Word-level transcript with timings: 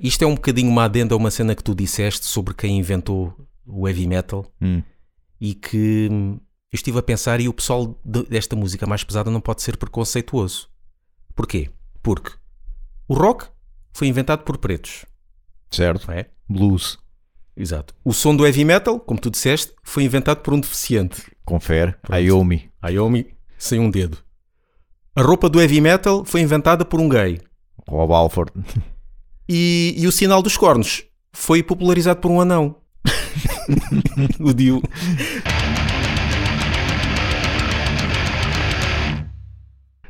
Isto 0.00 0.22
é 0.22 0.26
um 0.26 0.34
bocadinho 0.34 0.70
uma 0.70 0.84
adenda 0.84 1.14
a 1.14 1.16
uma 1.18 1.30
cena 1.30 1.54
que 1.54 1.62
tu 1.64 1.74
disseste 1.74 2.24
sobre 2.26 2.54
quem 2.54 2.78
inventou 2.78 3.34
o 3.66 3.86
heavy 3.88 4.06
metal 4.06 4.46
Hum. 4.62 4.82
e 5.40 5.54
que 5.54 6.08
hum, 6.10 6.34
eu 6.72 6.76
estive 6.76 6.98
a 6.98 7.02
pensar 7.02 7.40
e 7.40 7.48
o 7.48 7.52
pessoal 7.52 7.98
de- 8.04 8.22
desta 8.24 8.54
música 8.54 8.86
mais 8.86 9.02
pesada 9.02 9.30
não 9.30 9.40
pode 9.40 9.62
ser 9.62 9.76
preconceituoso. 9.76 10.68
Porquê? 11.34 11.70
Porque 12.02 12.30
o 13.08 13.14
rock 13.14 13.46
foi 13.92 14.06
inventado 14.06 14.44
por 14.44 14.58
pretos, 14.58 15.04
Certo. 15.70 16.10
é? 16.12 16.26
Blues. 16.48 16.96
Exato. 17.56 17.92
O 18.04 18.12
som 18.12 18.36
do 18.36 18.46
heavy 18.46 18.64
metal, 18.64 19.00
como 19.00 19.20
tu 19.20 19.30
disseste, 19.30 19.72
foi 19.82 20.04
inventado 20.04 20.42
por 20.42 20.54
um 20.54 20.60
deficiente. 20.60 21.22
Confere. 21.44 21.96
Ayomi. 22.08 22.70
Ayomi 22.80 23.34
sem 23.58 23.80
um 23.80 23.90
dedo. 23.90 24.18
A 25.16 25.22
roupa 25.22 25.48
do 25.48 25.60
heavy 25.60 25.80
metal 25.80 26.24
foi 26.24 26.40
inventada 26.40 26.84
por 26.84 27.00
um 27.00 27.08
gay. 27.08 27.40
Rob 27.88 28.12
Alford. 28.12 28.52
E, 29.48 29.94
e 29.96 30.06
o 30.06 30.12
sinal 30.12 30.42
dos 30.42 30.56
cornos 30.56 31.04
foi 31.32 31.62
popularizado 31.62 32.20
por 32.20 32.30
um 32.30 32.40
anão. 32.40 32.76
o 34.40 34.52
Dio. 34.52 34.82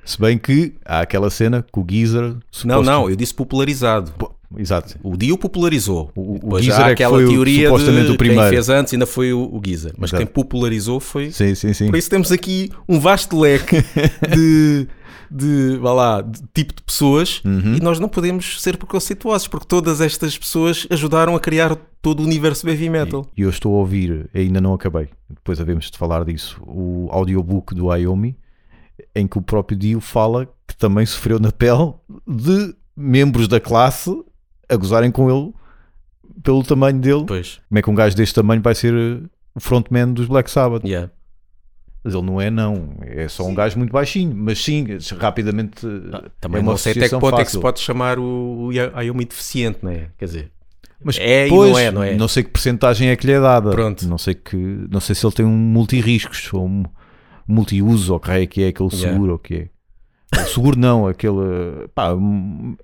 Se 0.05 0.19
bem 0.19 0.39
que 0.39 0.75
há 0.85 1.01
aquela 1.01 1.29
cena 1.29 1.63
que 1.63 1.79
o 1.79 1.87
Geezer. 1.89 2.23
Não, 2.23 2.41
suposto- 2.51 2.83
não, 2.85 3.11
eu 3.11 3.17
disse 3.17 3.35
popularizado. 3.35 4.13
Exato. 4.57 4.99
O 5.03 5.17
Dio 5.17 5.37
popularizou. 5.37 6.11
O- 6.17 6.55
o 6.55 6.61
Geezer 6.61 6.81
é 6.81 6.85
que 6.95 7.03
aquela 7.05 7.19
teoria 7.19 7.69
supostamente 7.69 8.07
de 8.07 8.13
o 8.13 8.17
primeiro. 8.17 8.43
quem 8.45 8.51
fez 8.51 8.69
antes 8.69 8.93
ainda 8.95 9.07
foi 9.07 9.33
o, 9.33 9.41
o 9.41 9.61
Geezer. 9.65 9.93
Mas 9.99 10.11
Exato. 10.11 10.25
quem 10.25 10.33
popularizou 10.33 10.99
foi... 11.01 11.31
Sim, 11.31 11.55
sim, 11.55 11.73
sim. 11.75 11.87
Por 11.91 11.97
isso 11.99 12.09
temos 12.09 12.33
aqui 12.33 12.71
um 12.89 12.99
vasto 12.99 13.39
leque 13.39 13.77
de, 14.35 14.89
de, 15.31 15.77
vá 15.79 15.93
lá, 15.93 16.21
de 16.23 16.41
tipo 16.55 16.75
de 16.75 16.83
pessoas 16.83 17.43
Uhum. 17.45 17.75
e 17.77 17.81
nós 17.81 17.99
não 18.01 18.09
podemos 18.09 18.61
ser 18.63 18.77
preconceituosos 18.79 19.47
porque 19.49 19.67
todas 19.67 20.01
estas 20.01 20.37
pessoas 20.39 20.87
ajudaram 20.91 21.37
a 21.37 21.41
criar 21.41 21.77
todo 22.01 22.21
o 22.21 22.25
universo 22.25 22.67
heavy 22.69 22.89
metal. 22.89 23.27
E 23.37 23.43
eu 23.43 23.51
estou 23.51 23.75
a 23.75 23.79
ouvir, 23.79 24.31
ainda 24.35 24.61
não 24.63 24.73
acabei, 24.73 25.09
depois 25.29 25.61
havemos 25.61 25.91
de 25.91 25.99
falar 25.99 26.25
disso, 26.25 26.59
o 26.67 27.09
audiobook 27.11 27.75
do 27.75 27.91
Ayomi, 27.91 28.35
em 29.15 29.27
que 29.27 29.37
o 29.37 29.43
próprio 29.43 29.77
Dio 29.79 30.01
fala 30.01 30.47
que 30.67 30.75
também 30.77 31.05
sofreu 31.05 31.39
na 31.39 31.53
pele 31.53 31.93
de 32.27 32.75
membros 32.97 33.47
da 33.47 33.61
classe 33.61 34.11
a 34.69 34.77
gozarem 34.77 35.11
com 35.11 35.31
ele 35.31 35.53
pelo 36.43 36.63
tamanho 36.63 36.99
dele. 37.01 37.25
Pois, 37.27 37.61
Como 37.69 37.79
é 37.79 37.83
que 37.83 37.91
um 37.91 37.95
gajo 37.95 38.17
deste 38.17 38.35
tamanho 38.35 38.61
vai 38.63 38.75
ser 38.75 38.95
eh, 38.95 39.27
o 39.55 39.61
frontman 39.61 40.13
dos 40.13 40.27
Black 40.27 40.51
Sabbath? 40.51 40.85
yeah. 40.85 41.11
Mas 42.05 42.15
ele 42.15 42.23
não 42.25 42.41
é, 42.41 42.49
não. 42.51 42.95
É 43.03 43.27
só 43.29 43.45
um 43.45 43.55
gajo 43.55 43.77
muito 43.77 43.91
baixinho. 43.93 44.33
Mas 44.35 44.63
sim, 44.63 44.87
rapidamente. 45.19 45.85
eh, 45.85 46.31
Também 46.41 46.61
é 46.61 46.63
uma 46.63 46.73
não 46.73 46.79
sei 46.79 46.93
até 46.93 47.09
que 47.09 47.19
ponto 47.19 47.35
é 47.35 47.45
que 47.45 47.51
se 47.51 47.57
fácil. 47.57 47.61
pode 47.61 47.81
chamar 47.81 48.19
o, 48.19 48.71
Ayomi 48.95 49.25
deficiente, 49.25 49.81
não 49.83 49.91
é? 49.91 50.09
Quer 50.17 50.25
dizer, 50.27 50.53
Mas 51.03 51.19
É 51.19 51.47
e 51.47 51.51
pois, 51.51 51.71
não 51.73 51.79
é, 51.79 51.91
não 52.17 52.25
é? 52.25 52.29
sei 52.29 52.45
que 52.45 52.51
porcentagem 52.51 53.09
é 53.09 53.17
que 53.17 53.27
lhe 53.27 53.33
é 53.33 53.41
dada. 53.41 53.71
Pronto. 53.73 54.07
Não 54.09 54.17
sei, 54.17 54.35
que, 54.35 54.57
não 54.57 55.01
sei 55.01 55.15
se 55.15 55.27
ele 55.27 55.35
tem 55.35 55.45
um 55.45 55.57
multirriscos 55.57 56.53
ou 56.55 56.67
um 56.67 56.85
multiuso, 57.47 58.13
ou 58.15 58.21
que 58.21 58.29
raio 58.29 58.43
é 58.45 58.47
que 58.47 58.63
é 58.63 58.69
aquele 58.69 58.91
Yeah. 58.93 59.13
seguro, 59.13 59.31
ou 59.33 59.37
o 59.37 59.39
que 59.41 59.55
é. 59.55 59.69
Seguro 60.53 60.79
não, 60.79 61.07
aquele. 61.07 61.89
Pá, 61.95 62.09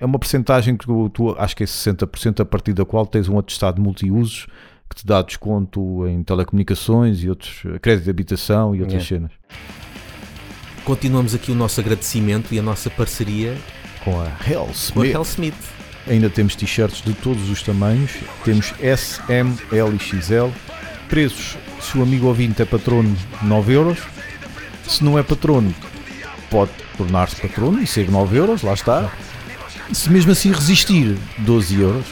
é 0.01 0.05
uma 0.05 0.19
porcentagem 0.19 0.77
que 0.77 0.87
tu, 0.87 1.09
tu- 1.11 1.35
acho 1.39 1.55
que 1.57 1.63
é 1.63 1.67
60% 1.67 2.41
a 2.41 2.45
partir 2.45 2.73
da 2.73 2.85
qual 2.85 3.05
tens 3.07 3.29
um 3.29 3.39
atestado 3.39 3.77
de 3.77 3.83
multiusos 3.83 4.47
que 4.89 4.97
te 4.97 5.07
dá 5.07 5.21
desconto 5.23 6.07
em 6.07 6.23
telecomunicações 6.23 7.23
e 7.23 7.29
outros. 7.29 7.63
crédito 7.83 8.05
de 8.05 8.11
habitação 8.11 8.75
e 8.75 8.81
outras 8.81 9.09
Yeah. 9.11 9.29
cenas. 9.29 9.33
continuamos 10.85 11.35
aqui 11.35 11.51
o 11.51 11.55
nosso 11.55 11.81
agradecimento 11.81 12.53
e 12.55 12.59
a 12.59 12.63
nossa 12.63 12.91
parceria 12.91 13.57
Com 14.05 14.21
a 14.21 14.27
Hell 14.47 14.65
com 14.65 14.71
a 14.71 14.73
Smith. 14.73 15.15
Hell 15.15 15.23
Smith. 15.23 15.55
Ainda 16.07 16.29
temos 16.29 16.55
t-shirts 16.55 17.03
de 17.03 17.15
todos 17.15 17.49
os 17.49 17.63
tamanhos. 17.63 18.13
Temos 18.45 18.75
S, 18.81 19.19
M, 19.31 19.55
L 19.73 19.97
e 19.97 19.99
XL. 19.99 20.51
Preços, 21.09 21.57
se 21.81 21.97
o 21.97 22.03
amigo 22.03 22.27
ouvinte 22.27 22.61
é 22.61 22.65
patrono, 22.67 23.17
9 23.43 23.73
euros. 23.73 23.99
Se 24.87 25.03
não 25.03 25.19
é 25.19 25.23
patrono, 25.23 25.75
pode 26.55 26.71
tornar-se 26.97 27.35
patrono 27.35 27.83
e 27.83 27.87
ser 27.87 28.09
9 28.09 28.37
euros, 28.37 28.63
lá 28.63 28.75
está. 28.75 29.11
Se 29.93 30.09
mesmo 30.09 30.31
assim 30.31 30.53
resistir, 30.53 31.19
12 31.39 31.81
euros. 31.81 32.07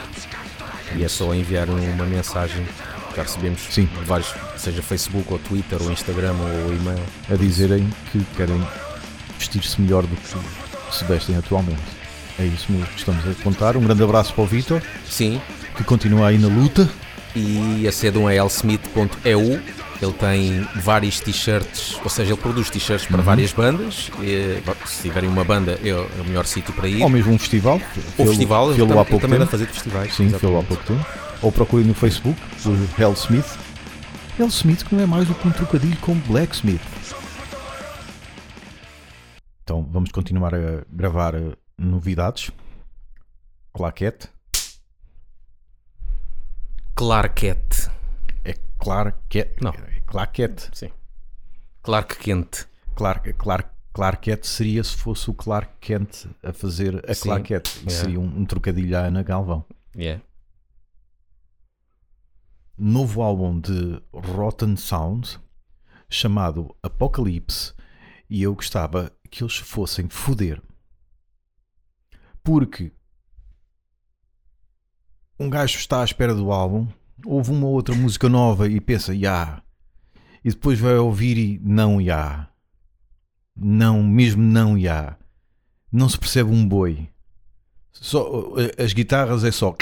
E 0.96 1.04
é 1.04 1.08
só 1.08 1.32
enviar 1.32 1.70
uma 1.70 2.04
mensagem. 2.04 2.66
Já 3.14 3.22
recebemos 3.22 3.60
Sim. 3.70 3.88
vários, 4.04 4.34
seja 4.56 4.82
Facebook 4.82 5.32
ou 5.32 5.38
Twitter 5.38 5.80
ou 5.80 5.92
Instagram 5.92 6.32
ou 6.32 6.74
e-mail. 6.74 6.98
a 7.30 7.36
dizerem 7.36 7.88
que 8.10 8.18
querem 8.36 8.60
vestir-se 9.38 9.80
melhor 9.80 10.02
do 10.02 10.16
que 10.16 10.28
se 10.90 11.04
vestem 11.04 11.36
atualmente. 11.36 11.80
É 12.36 12.44
isso 12.44 12.66
mesmo 12.72 12.86
que 12.88 12.98
estamos 12.98 13.24
a 13.24 13.42
contar. 13.44 13.76
Um 13.76 13.82
grande 13.82 14.02
abraço 14.02 14.34
para 14.34 14.42
o 14.42 14.46
Vitor, 14.46 14.82
Sim, 15.08 15.40
que 15.76 15.84
continua 15.84 16.28
aí 16.28 16.38
na 16.38 16.48
luta. 16.48 16.88
e 17.36 17.86
acedam 17.86 18.26
a 18.26 18.32
lsmith.eu. 18.34 19.60
Ele 20.02 20.12
tem 20.14 20.66
vários 20.82 21.20
t-shirts, 21.20 21.96
ou 22.02 22.10
seja, 22.10 22.32
ele 22.32 22.40
produz 22.40 22.68
t-shirts 22.68 23.06
para 23.06 23.22
várias 23.22 23.52
bandas. 23.52 24.10
E, 24.20 24.60
bom, 24.66 24.74
se 24.84 25.02
tiverem 25.02 25.30
uma 25.30 25.44
banda, 25.44 25.78
é 25.80 25.94
o 25.94 26.02
é 26.18 26.20
o 26.20 26.24
melhor 26.24 26.44
sítio 26.44 26.74
para 26.74 26.88
ir. 26.88 27.00
Ou 27.02 27.08
mesmo 27.08 27.32
um 27.32 27.38
festival. 27.38 27.80
O 28.18 28.26
festival, 28.26 28.72
ele, 28.72 28.82
ele 28.82 28.92
pouco 28.92 29.20
também 29.20 29.38
dá 29.38 29.46
fazer 29.46 29.66
festivais. 29.66 30.12
Sim, 30.12 30.28
fê-lo 30.30 30.58
há 30.58 30.64
pouco 30.64 30.82
tempo. 30.82 31.06
Ou 31.40 31.52
procurem 31.52 31.86
no 31.86 31.94
Facebook 31.94 32.40
por 32.64 32.76
Hell 33.00 33.12
Smith. 33.12 33.58
Hell 34.36 34.48
Smith 34.48 34.82
que 34.84 34.92
não 34.92 35.04
é 35.04 35.06
mais 35.06 35.28
do 35.28 35.34
que 35.36 35.46
um 35.46 35.52
trocadilho 35.52 35.96
com 35.98 36.14
Blacksmith. 36.14 36.80
Então 39.62 39.88
vamos 39.88 40.10
continuar 40.10 40.52
a 40.54 40.84
gravar 40.90 41.36
eh, 41.36 41.52
novidades. 41.78 42.50
Claquete. 43.72 44.28
Clarket. 46.96 47.71
É 48.82 48.84
Clarket. 48.84 49.56
Não. 49.62 49.70
É 49.70 50.00
Claquete. 50.06 50.68
Sim. 50.72 50.90
Clark 51.82 52.16
Kent. 52.18 52.66
Clark, 52.94 53.32
Clark, 53.34 53.70
Clarket 53.92 54.46
seria 54.46 54.82
se 54.84 54.96
fosse 54.96 55.30
o 55.30 55.34
Clark 55.34 55.72
Kent 55.80 56.26
a 56.42 56.52
fazer 56.52 57.02
a 57.08 57.14
Sim. 57.14 57.28
Claquete. 57.28 57.70
Isso 57.70 57.80
Yeah. 57.88 58.00
Seria 58.00 58.20
um, 58.20 58.40
um 58.40 58.44
trocadilho 58.44 58.96
à 58.96 59.00
Ana 59.06 59.22
Galvão. 59.22 59.64
Yeah. 59.96 60.22
novo 62.78 63.22
álbum 63.22 63.60
de 63.60 64.02
Rotten 64.12 64.76
Sound 64.76 65.38
chamado 66.08 66.74
Apocalypse 66.82 67.72
e 68.28 68.42
eu 68.42 68.54
gostava 68.54 69.12
que 69.30 69.42
eles 69.44 69.56
fossem 69.56 70.08
foder 70.08 70.60
porque 72.42 72.92
um 75.38 75.48
gajo 75.48 75.78
está 75.78 76.00
à 76.00 76.04
espera 76.04 76.34
do 76.34 76.50
álbum 76.50 76.88
ouve 77.24 77.50
uma 77.50 77.66
outra 77.66 77.94
música 77.94 78.28
nova 78.28 78.68
e 78.68 78.80
pensa 78.80 79.14
ya 79.14 79.62
e 80.44 80.50
depois 80.50 80.78
vai 80.78 80.96
ouvir 80.96 81.38
e 81.38 81.60
não 81.62 82.00
ya 82.00 82.48
não, 83.56 84.02
mesmo 84.02 84.42
não 84.42 84.78
ya 84.78 85.16
não 85.92 86.08
se 86.08 86.18
percebe 86.18 86.50
um 86.50 86.66
boi 86.66 87.08
só, 87.92 88.54
eh, 88.58 88.82
as 88.82 88.92
guitarras 88.92 89.44
é 89.44 89.50
só 89.50 89.76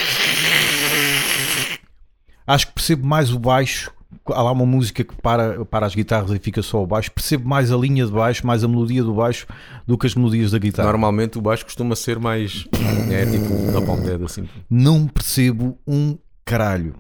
acho 2.53 2.67
que 2.67 2.73
percebo 2.73 3.06
mais 3.06 3.33
o 3.33 3.39
baixo. 3.39 3.93
Há 4.27 4.43
lá 4.43 4.51
uma 4.51 4.67
música 4.67 5.05
que 5.05 5.15
para, 5.15 5.65
para 5.65 5.87
as 5.87 5.95
guitarras 5.95 6.31
e 6.33 6.39
fica 6.39 6.62
só 6.62 6.83
o 6.83 6.87
baixo. 6.87 7.12
Percebo 7.12 7.49
mais 7.49 7.71
a 7.71 7.77
linha 7.77 8.05
de 8.05 8.12
baixo, 8.12 8.45
mais 8.45 8.65
a 8.65 8.69
melodia 8.69 9.05
do 9.05 9.15
baixo 9.15 9.47
do 9.87 9.97
que 9.97 10.07
as 10.07 10.15
melodias 10.15 10.51
da 10.51 10.59
guitarra. 10.59 10.89
Normalmente 10.89 11.39
o 11.39 11.41
baixo 11.41 11.65
costuma 11.65 11.95
ser 11.95 12.19
mais. 12.19 12.67
É 13.11 13.25
tipo 13.25 13.49
da 13.72 14.25
assim. 14.25 14.49
Não 14.69 15.07
percebo 15.07 15.78
um 15.87 16.19
caralho. 16.45 16.95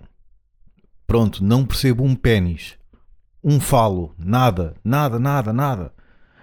Pronto, 1.10 1.42
não 1.42 1.66
percebo 1.66 2.04
um 2.04 2.14
pênis. 2.14 2.74
Um 3.42 3.58
falo. 3.58 4.14
Nada, 4.16 4.76
nada, 4.84 5.18
nada, 5.18 5.52
nada. 5.52 5.92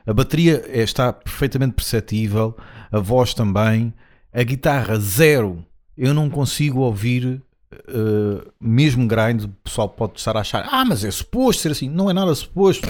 A 0.05 0.13
bateria 0.13 0.61
é- 0.67 0.83
está 0.83 1.13
perfeitamente 1.13 1.73
perceptível. 1.73 2.53
A 2.91 3.00
voz 3.00 3.33
também. 3.33 3.94
A 4.33 4.44
guitarra, 4.44 5.00
zero. 5.00 5.66
Eu 5.97 6.13
não 6.13 6.29
consigo 6.29 6.81
ouvir 6.81 7.41
uh, 7.72 8.52
mesmo 8.59 9.08
grind. 9.08 9.46
O 9.46 9.49
pessoal 9.64 9.87
pode 9.87 10.19
estar 10.19 10.35
a 10.35 10.41
achar, 10.41 10.67
ah, 10.69 10.84
mas 10.84 11.05
é 11.05 11.11
suposto 11.11 11.61
ser 11.61 11.72
assim. 11.72 11.87
Não 11.90 12.09
é 12.09 12.14
nada 12.14 12.35
suposto. 12.35 12.90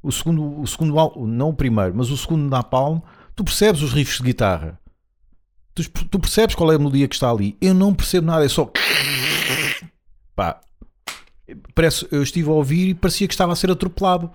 O 0.00 0.12
segundo, 0.12 0.60
o 0.60 0.66
segundo 0.68 0.94
não 1.26 1.48
o 1.48 1.54
primeiro, 1.54 1.96
mas 1.96 2.10
o 2.10 2.16
segundo 2.16 2.48
Napalm, 2.48 3.00
tu 3.34 3.42
percebes 3.42 3.82
os 3.82 3.92
riffs 3.92 4.18
de 4.18 4.22
guitarra. 4.22 4.78
Tu, 5.74 5.90
tu 5.90 6.20
percebes 6.20 6.54
qual 6.54 6.70
é 6.70 6.76
a 6.76 6.78
melodia 6.78 7.08
que 7.08 7.16
está 7.16 7.28
ali. 7.28 7.56
Eu 7.60 7.74
não 7.74 7.92
percebo 7.92 8.28
nada, 8.28 8.44
é 8.44 8.48
só. 8.48 8.70
Pá. 10.34 10.60
Parece, 11.74 12.06
eu 12.10 12.22
estive 12.22 12.48
a 12.48 12.52
ouvir 12.52 12.88
e 12.90 12.94
parecia 12.94 13.28
que 13.28 13.34
estava 13.34 13.52
a 13.52 13.56
ser 13.56 13.70
atropelado. 13.70 14.30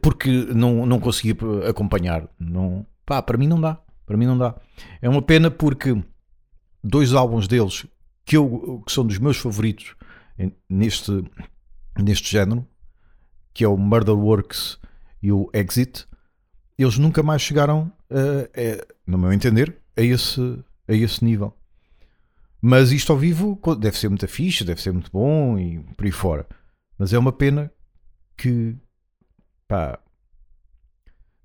Porque 0.00 0.28
não, 0.54 0.84
não 0.86 0.98
conseguia 0.98 1.36
acompanhar. 1.68 2.28
Não, 2.38 2.86
pá, 3.06 3.22
para 3.22 3.38
mim 3.38 3.46
não 3.46 3.60
dá. 3.60 3.78
Para 4.06 4.16
mim 4.16 4.26
não 4.26 4.38
dá. 4.38 4.54
É 5.00 5.08
uma 5.08 5.22
pena 5.22 5.50
porque 5.50 5.96
dois 6.82 7.12
álbuns 7.12 7.46
deles 7.46 7.86
que, 8.24 8.36
eu, 8.36 8.82
que 8.86 8.92
são 8.92 9.06
dos 9.06 9.18
meus 9.18 9.36
favoritos 9.36 9.94
neste, 10.68 11.24
neste 11.98 12.30
género, 12.30 12.66
que 13.52 13.62
é 13.64 13.68
o 13.68 13.76
Murder 13.76 14.16
Works 14.16 14.78
e 15.22 15.30
o 15.32 15.50
Exit, 15.52 16.06
eles 16.78 16.96
nunca 16.98 17.22
mais 17.22 17.42
chegaram, 17.42 17.92
a, 18.10 18.14
a- 18.58 18.86
no 19.06 19.18
meu 19.18 19.32
entender, 19.32 19.76
a 19.96 20.02
esse, 20.02 20.40
a 20.88 20.92
esse 20.94 21.24
nível. 21.24 21.54
Mas 22.60 22.90
isto 22.90 23.12
ao 23.12 23.18
vivo 23.18 23.60
deve 23.78 23.96
ser 23.96 24.08
muito 24.08 24.26
fixe, 24.26 24.64
deve 24.64 24.80
ser 24.82 24.92
muito 24.92 25.10
bom 25.12 25.58
e 25.58 25.78
por 25.94 26.04
aí 26.04 26.12
fora. 26.12 26.46
Mas 26.98 27.12
é 27.12 27.18
uma 27.18 27.32
pena 27.32 27.72
que, 28.36 28.76
pá, 29.68 29.98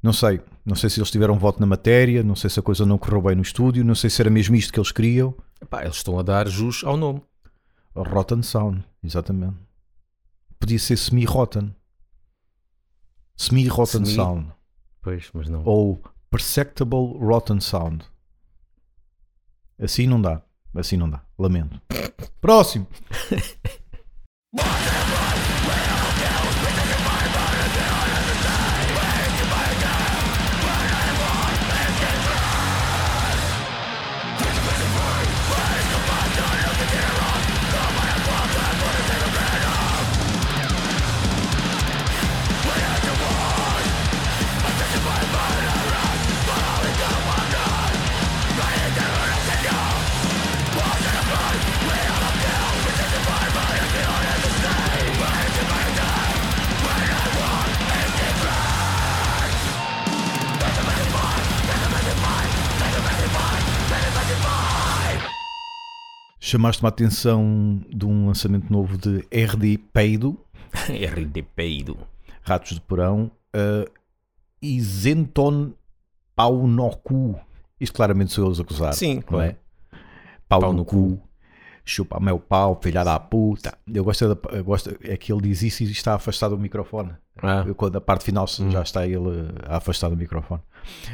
não 0.02 0.12
sei. 0.12 0.42
Não 0.66 0.76
sei 0.76 0.90
se 0.90 1.00
eles 1.00 1.12
tiveram 1.12 1.38
voto 1.38 1.60
na 1.60 1.66
matéria, 1.66 2.24
não 2.24 2.36
sei 2.36 2.50
se 2.50 2.60
a 2.60 2.64
coisa 2.64 2.86
não 2.86 2.98
correu 2.98 3.22
bem 3.22 3.36
no 3.36 3.42
estúdio, 3.42 3.84
não 3.86 3.94
sei 3.96 4.10
se 4.10 4.22
era 4.22 4.30
mesmo 4.30 4.56
isto 4.56 4.74
que 4.74 4.80
eles 4.80 4.92
queriam. 4.92 5.36
Epá, 5.62 5.84
eles 5.84 5.98
estão 5.98 6.18
a 6.18 6.24
dar 6.24 6.48
jus 6.48 6.84
ao 6.84 6.98
nome. 6.98 7.22
Rotten 7.96 8.42
Sound, 8.42 8.84
exatamente. 9.04 9.58
Podia 10.60 10.80
ser 10.80 10.98
semi-rotten. 10.98 11.76
Semi-rotten 13.36 14.06
Semi- 14.06 14.16
sound. 14.16 14.52
Pois, 15.02 15.30
mas 15.34 15.50
não. 15.50 15.64
Ou 15.66 16.02
perceptible 16.30 17.18
rotten 17.20 17.60
sound. 17.60 18.06
Assim 19.78 20.08
não 20.08 20.22
dá. 20.22 20.42
Assim 20.76 20.98
não 20.98 21.10
dá. 21.10 21.22
Lamento. 21.38 21.80
Próximo. 22.42 22.88
Chamaste-me 66.54 66.86
a 66.86 66.90
atenção 66.90 67.82
de 67.90 68.06
um 68.06 68.28
lançamento 68.28 68.72
novo 68.72 68.96
de 68.96 69.26
RD 69.36 69.80
Peido, 69.92 70.40
RDP. 70.88 71.98
Ratos 72.44 72.74
de 72.76 72.82
Porão, 72.82 73.32
uh, 73.56 73.92
e 74.62 74.80
Zenton 74.80 75.74
Pau 76.36 76.68
no 76.68 76.96
Cu. 76.98 77.40
Isto 77.80 77.96
claramente 77.96 78.34
sou 78.34 78.46
eu 78.46 78.56
a 78.56 78.62
acusar. 78.62 78.94
Sim, 78.94 79.16
não 79.16 79.22
claro. 79.24 79.50
é? 79.50 79.56
Pau, 80.48 80.60
Pau 80.60 80.72
no, 80.72 80.78
no 80.78 80.86
cu. 80.86 81.20
Chupa 81.84 82.20
meu 82.20 82.38
pau, 82.38 82.80
filha 82.80 83.04
da 83.04 83.20
puta. 83.20 83.76
Eu 83.92 84.04
gosto, 84.04 84.36
da, 84.36 84.56
eu 84.56 84.64
gosto 84.64 84.96
é 85.02 85.18
que 85.18 85.34
ele 85.34 85.42
diz 85.42 85.64
isso 85.64 85.82
e 85.82 85.92
está 85.92 86.14
afastado 86.14 86.56
do 86.56 86.62
microfone. 86.62 87.14
Ah, 87.42 87.64
Eu, 87.66 87.74
quando 87.74 87.96
a 87.96 88.02
parte 88.02 88.26
final 88.26 88.46
Hum. 88.60 88.70
já 88.70 88.84
está 88.84 89.08
ele 89.08 89.50
a 89.68 89.78
afastar 89.78 90.08
do 90.10 90.16
microfone. 90.16 90.62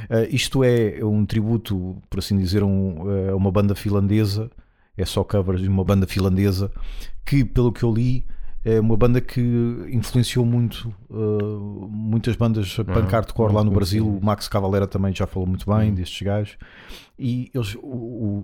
Uh, 0.10 0.28
isto 0.36 0.66
é 0.66 1.00
um 1.02 1.26
tributo, 1.26 1.96
por 2.10 2.20
assim 2.20 2.38
dizer, 2.38 2.62
um, 2.62 3.04
uh, 3.04 3.32
a 3.32 3.36
uma 3.38 3.50
banda 3.50 3.74
finlandesa. 3.74 4.52
É 5.02 5.06
só 5.06 5.24
covers 5.24 5.62
de 5.62 5.68
uma 5.68 5.84
banda 5.84 6.06
finlandesa 6.08 6.72
que, 7.26 7.44
pelo 7.46 7.72
que 7.72 7.84
eu 7.84 7.94
li, 7.94 8.26
é 8.66 8.80
uma 8.80 8.98
banda 8.98 9.22
que 9.22 9.40
influenciou 9.92 10.46
muito 10.46 10.94
uh, 11.10 11.88
muitas 11.90 12.36
bandas 12.36 12.76
punk 12.76 13.10
hardcore 13.12 13.54
lá 13.54 13.64
no 13.64 13.72
Brasil. 13.72 14.06
O 14.06 14.24
Max 14.24 14.48
Cavalera 14.50 14.86
também 14.88 15.16
já 15.16 15.26
falou 15.26 15.48
muito 15.48 15.66
bem 15.74 15.94
destes 15.94 16.22
gajos. 16.22 16.58
E 17.18 17.50
eles, 17.54 17.76
o- 17.76 17.80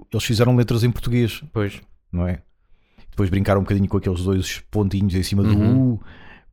o- 0.02 0.07
eles 0.12 0.24
fizeram 0.24 0.56
letras 0.56 0.84
em 0.84 0.92
português 0.92 1.44
pois. 1.52 1.81
não 2.12 2.28
é? 2.28 2.42
Depois 3.10 3.30
brincaram 3.30 3.60
um 3.62 3.63
bocadinho 3.63 3.88
com 3.90 3.98
aqueles 3.98 4.24
dois 4.24 4.60
pontinhos 4.72 5.16
em 5.16 5.24
cima 5.24 5.44
do 5.44 5.50
Uhum. 5.58 5.94
U, 5.94 6.01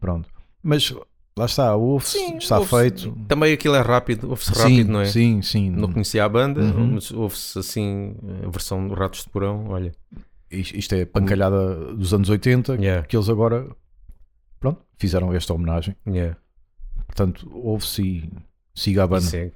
pronto. 0.00 0.28
Mas 0.62 0.92
lá 1.36 1.46
está, 1.46 1.74
ouve-se, 1.76 2.18
está 2.36 2.58
ouve-se. 2.58 2.76
feito. 2.76 3.18
Também 3.26 3.52
aquilo 3.52 3.74
é 3.74 3.80
rápido, 3.80 4.28
ouve-se 4.30 4.52
rápido, 4.52 4.92
não 4.92 5.00
é? 5.00 5.06
Sim, 5.06 5.40
sim. 5.42 5.70
Não 5.70 5.90
conhecia 5.90 6.24
a 6.24 6.28
banda, 6.28 6.60
Uhum. 6.60 6.92
mas 6.94 7.10
ouve-se 7.10 7.58
assim 7.58 8.14
a 8.44 8.48
versão 8.50 8.86
do 8.86 8.94
Ratos 8.94 9.24
de 9.24 9.30
Porão. 9.30 9.66
Olha, 9.68 9.92
Isto, 10.50 10.94
é 10.94 11.04
pancalhada 11.06 11.94
dos 11.94 12.12
anos 12.12 12.28
80, 12.28 12.74
Yeah. 12.74 13.06
que 13.06 13.16
eles 13.16 13.28
agora, 13.30 13.66
pronto, 14.60 14.82
fizeram 14.98 15.32
esta 15.32 15.54
homenagem. 15.54 15.96
yeah. 16.06 16.36
Portanto, 17.06 17.50
ouve-se 17.52 18.02
e 18.02 18.32
siga 18.74 19.04
a 19.04 19.06
banda. 19.06 19.22
segue. 19.22 19.52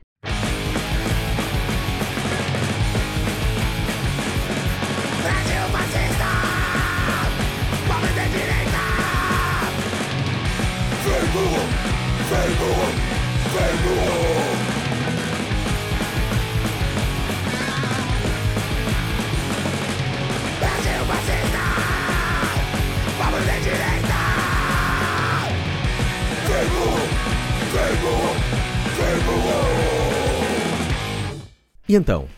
E 31.89 31.95
então, 31.95 32.29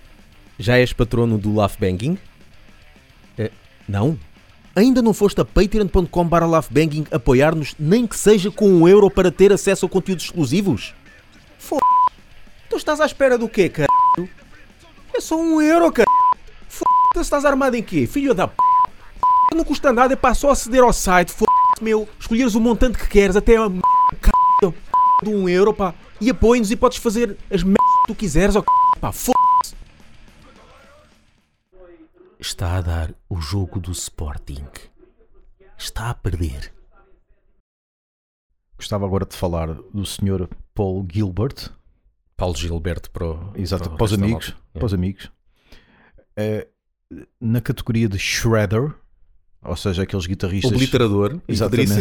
já 0.59 0.77
és 0.77 0.93
patrono 0.93 1.39
do 1.39 1.55
Laugh 1.55 1.73
Banking? 1.81 2.19
Eh, 3.39 3.51
não? 3.89 4.19
Ainda 4.79 5.03
não 5.03 5.13
foste 5.13 5.41
a 5.41 5.45
patreon.com 5.45 6.29
laughbanging 6.31 7.05
apoiar-nos, 7.11 7.75
nem 7.81 8.07
que 8.07 8.17
seja 8.17 8.49
com 8.49 8.69
um 8.69 8.87
euro 8.87 9.11
para 9.11 9.29
ter 9.29 9.53
acesso 9.53 9.87
a 9.87 9.89
conteúdos 9.89 10.27
exclusivos? 10.27 10.95
F***. 11.59 11.77
Tu 12.71 12.77
estás 12.77 13.01
à 13.01 13.07
espera 13.07 13.37
do 13.37 13.49
quê, 13.49 13.69
cara? 13.69 13.89
É 15.13 15.21
só 15.21 15.37
um 15.37 15.61
euro, 15.61 15.91
cara. 15.91 16.09
F***. 16.69 16.85
Tu 17.13 17.21
estás 17.21 17.45
armado 17.45 17.75
em 17.75 17.83
quê? 17.83 18.07
Filho 18.07 18.33
da 18.33 18.47
p... 18.47 18.55
Não 19.53 19.65
custa 19.65 19.93
nada, 19.93 20.13
é 20.13 20.17
para 20.17 20.33
só 20.33 20.51
aceder 20.51 20.85
ao 20.85 20.93
site, 20.93 21.33
f***, 21.33 21.45
meu, 21.83 22.09
escolheres 22.21 22.55
o 22.55 22.61
montante 22.61 22.99
que 22.99 23.09
queres, 23.09 23.35
até 23.35 23.57
a 23.57 23.65
m... 23.65 23.81
c... 24.63 24.73
de 25.25 25.29
um 25.29 25.49
euro, 25.49 25.75
pá, 25.75 25.93
e 26.21 26.31
apoia-nos 26.31 26.71
e 26.71 26.77
podes 26.77 26.99
fazer 26.99 27.37
as 27.51 27.63
m... 27.63 27.75
que 27.75 28.07
tu 28.07 28.15
quiseres, 28.15 28.55
ó 28.55 28.61
c... 28.61 28.67
pá, 29.01 29.09
f... 29.09 29.33
Está 32.39 32.77
a 32.77 32.81
dar 32.81 33.15
o 33.29 33.41
jogo 33.41 33.81
do 33.81 33.91
Sporting. 33.93 34.65
Está 35.77 36.11
a 36.11 36.15
perder. 36.15 36.73
Gostava 38.77 39.05
agora 39.07 39.27
de 39.27 39.35
falar 39.37 39.75
do 39.75 40.07
Sr. 40.07 40.49
Paul 40.73 41.07
Gilbert, 41.11 41.71
Paulo 42.37 42.55
Gilberto 42.57 43.11
para, 43.11 43.27
o- 43.27 43.53
exato, 43.57 43.85
para, 43.85 43.95
o 43.95 43.97
para 43.97 44.05
os 44.05 44.13
amigos, 44.13 44.55
para 44.73 44.87
os 44.87 44.95
amigos. 44.95 45.33
Eh, 46.37 46.69
na 47.41 47.61
categoria 47.61 48.09
de 48.09 48.17
Shredder, 48.17 48.95
ou 49.65 49.75
seja, 49.75 50.05
aqueles 50.05 50.27
guitarristas. 50.27 50.71
Obliterador. 50.71 51.41
Exatamente. 51.49 51.93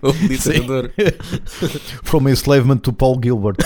Obliterador. 0.00 0.90
From 2.02 2.28
enslavement 2.30 2.78
to 2.78 2.94
Paul 2.94 3.20
Gilbert. 3.22 3.58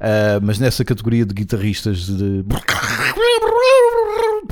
Ah, 0.00 0.40
mas 0.42 0.58
nessa 0.58 0.84
categoria 0.84 1.24
de 1.24 1.32
guitarristas 1.32 2.06
de. 2.06 2.44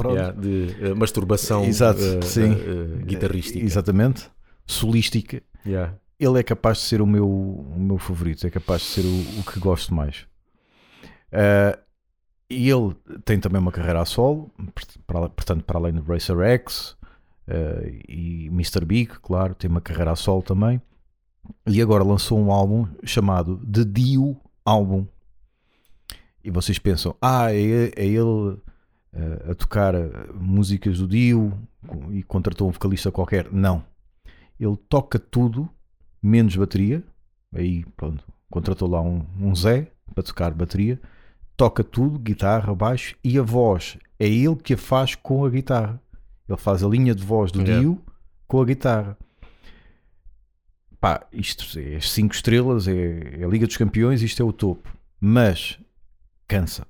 Pronto. 0.00 0.16
Yeah, 0.16 0.32
de 0.40 0.76
eh, 0.80 0.94
masturbação 0.94 1.64
Exato, 1.64 2.00
eh, 2.00 2.22
sim. 2.22 2.52
eh, 2.52 3.04
guitarrística. 3.04 3.64
Exatamente. 3.64 4.30
Solística. 4.66 5.42
Yeah. 5.66 5.94
Ele 6.18 6.40
é 6.40 6.42
capaz 6.42 6.78
de 6.78 6.84
ser 6.84 7.02
o 7.02 7.06
meu, 7.06 7.28
o 7.28 7.78
meu 7.78 7.98
favorito, 7.98 8.46
é 8.46 8.50
capaz 8.50 8.82
de 8.82 8.88
ser 8.88 9.04
o, 9.04 9.40
o 9.40 9.44
que 9.44 9.58
gosto 9.58 9.94
mais. 9.94 10.26
E 12.50 12.68
ele 12.68 12.94
tem 13.24 13.38
também 13.38 13.60
uma 13.60 13.70
carreira 13.70 14.00
a 14.00 14.04
solo, 14.04 14.50
portanto, 15.36 15.64
para 15.64 15.78
além 15.78 15.94
de 15.94 16.00
Racer 16.00 16.38
X 16.40 16.96
e 18.08 18.48
Mr. 18.48 18.84
Big, 18.84 19.12
claro, 19.20 19.54
tem 19.54 19.70
uma 19.70 19.80
carreira 19.80 20.12
a 20.12 20.16
solo 20.16 20.42
também. 20.42 20.80
E 21.66 21.80
agora 21.80 22.04
lançou 22.04 22.38
um 22.38 22.52
álbum 22.52 22.86
chamado 23.04 23.56
The 23.66 23.84
Dio 23.84 24.36
Album. 24.64 25.06
E 26.44 26.50
vocês 26.50 26.78
pensam, 26.78 27.14
ah, 27.20 27.52
é, 27.52 27.92
é 27.96 28.06
ele 28.06 28.58
a 29.50 29.54
tocar 29.54 29.94
ah, 29.94 30.08
músicas 30.34 30.98
do 30.98 31.08
Dio 31.08 31.52
e 32.10 32.22
contratou 32.22 32.68
um 32.68 32.72
vocalista 32.72 33.10
qualquer. 33.10 33.52
Não. 33.52 33.84
Ele 34.58 34.76
toca 34.88 35.18
tudo 35.18 35.68
menos 36.22 36.54
bateria. 36.56 37.02
Aí, 37.54 37.84
pronto, 37.96 38.24
contratou 38.50 38.88
lá 38.88 39.00
um, 39.00 39.24
um 39.38 39.54
Zé 39.54 39.90
para 40.14 40.22
tocar 40.22 40.52
bateria. 40.52 41.00
Toca 41.56 41.82
tudo, 41.82 42.18
guitarra, 42.18 42.74
baixo 42.74 43.16
e 43.22 43.38
a 43.38 43.42
voz. 43.42 43.98
É 44.18 44.28
ele 44.28 44.56
que 44.56 44.74
a 44.74 44.78
faz 44.78 45.14
com 45.14 45.44
a 45.44 45.50
guitarra. 45.50 46.00
Ele 46.48 46.58
faz 46.58 46.82
a 46.82 46.88
linha 46.88 47.14
de 47.14 47.22
voz 47.22 47.52
do 47.52 47.60
Yeah. 47.60 47.80
Dio 47.80 48.02
com 48.46 48.60
a 48.60 48.64
guitarra. 48.64 49.16
Pá, 51.00 51.26
isto 51.32 51.78
é 51.78 51.98
5 52.00 52.34
estrelas, 52.34 52.86
é, 52.86 53.40
é 53.40 53.44
a 53.44 53.48
Liga 53.48 53.66
dos 53.66 53.76
Campeões, 53.76 54.20
isto 54.20 54.42
é 54.42 54.44
o 54.44 54.52
topo. 54.52 54.94
Mas 55.18 55.78
cansa. 56.46 56.86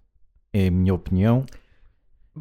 É 0.52 0.66
a 0.66 0.70
minha 0.70 0.94
opinião. 0.94 1.44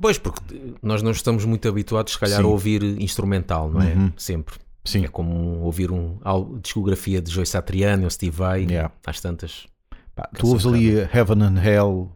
Pois, 0.01 0.17
porque 0.17 0.73
nós 0.81 1.01
não 1.01 1.11
estamos 1.11 1.43
muito 1.45 1.67
habituados, 1.67 2.13
se 2.13 2.19
calhar, 2.19 2.39
Sim. 2.39 2.45
a 2.45 2.47
ouvir 2.49 2.83
instrumental, 3.01 3.69
não 3.69 3.81
é? 3.81 3.93
Uhum. 3.93 4.11
Sempre. 4.17 4.55
Sim. 4.85 5.03
É 5.03 5.07
como 5.07 5.59
ouvir 5.61 5.91
um 5.91 6.17
al- 6.23 6.57
discografia 6.61 7.21
de 7.21 7.29
Joyce 7.31 7.51
Satriani 7.51 8.03
ou 8.05 8.09
Steve 8.09 8.35
Vai, 8.35 8.63
Yeah. 8.63 8.91
às 9.05 9.19
tantas. 9.19 9.67
Pá, 10.15 10.29
tu 10.37 10.47
ouves 10.47 10.65
ali 10.65 10.89
Heaven 11.13 11.43
and 11.43 11.61
Hell, 11.63 12.11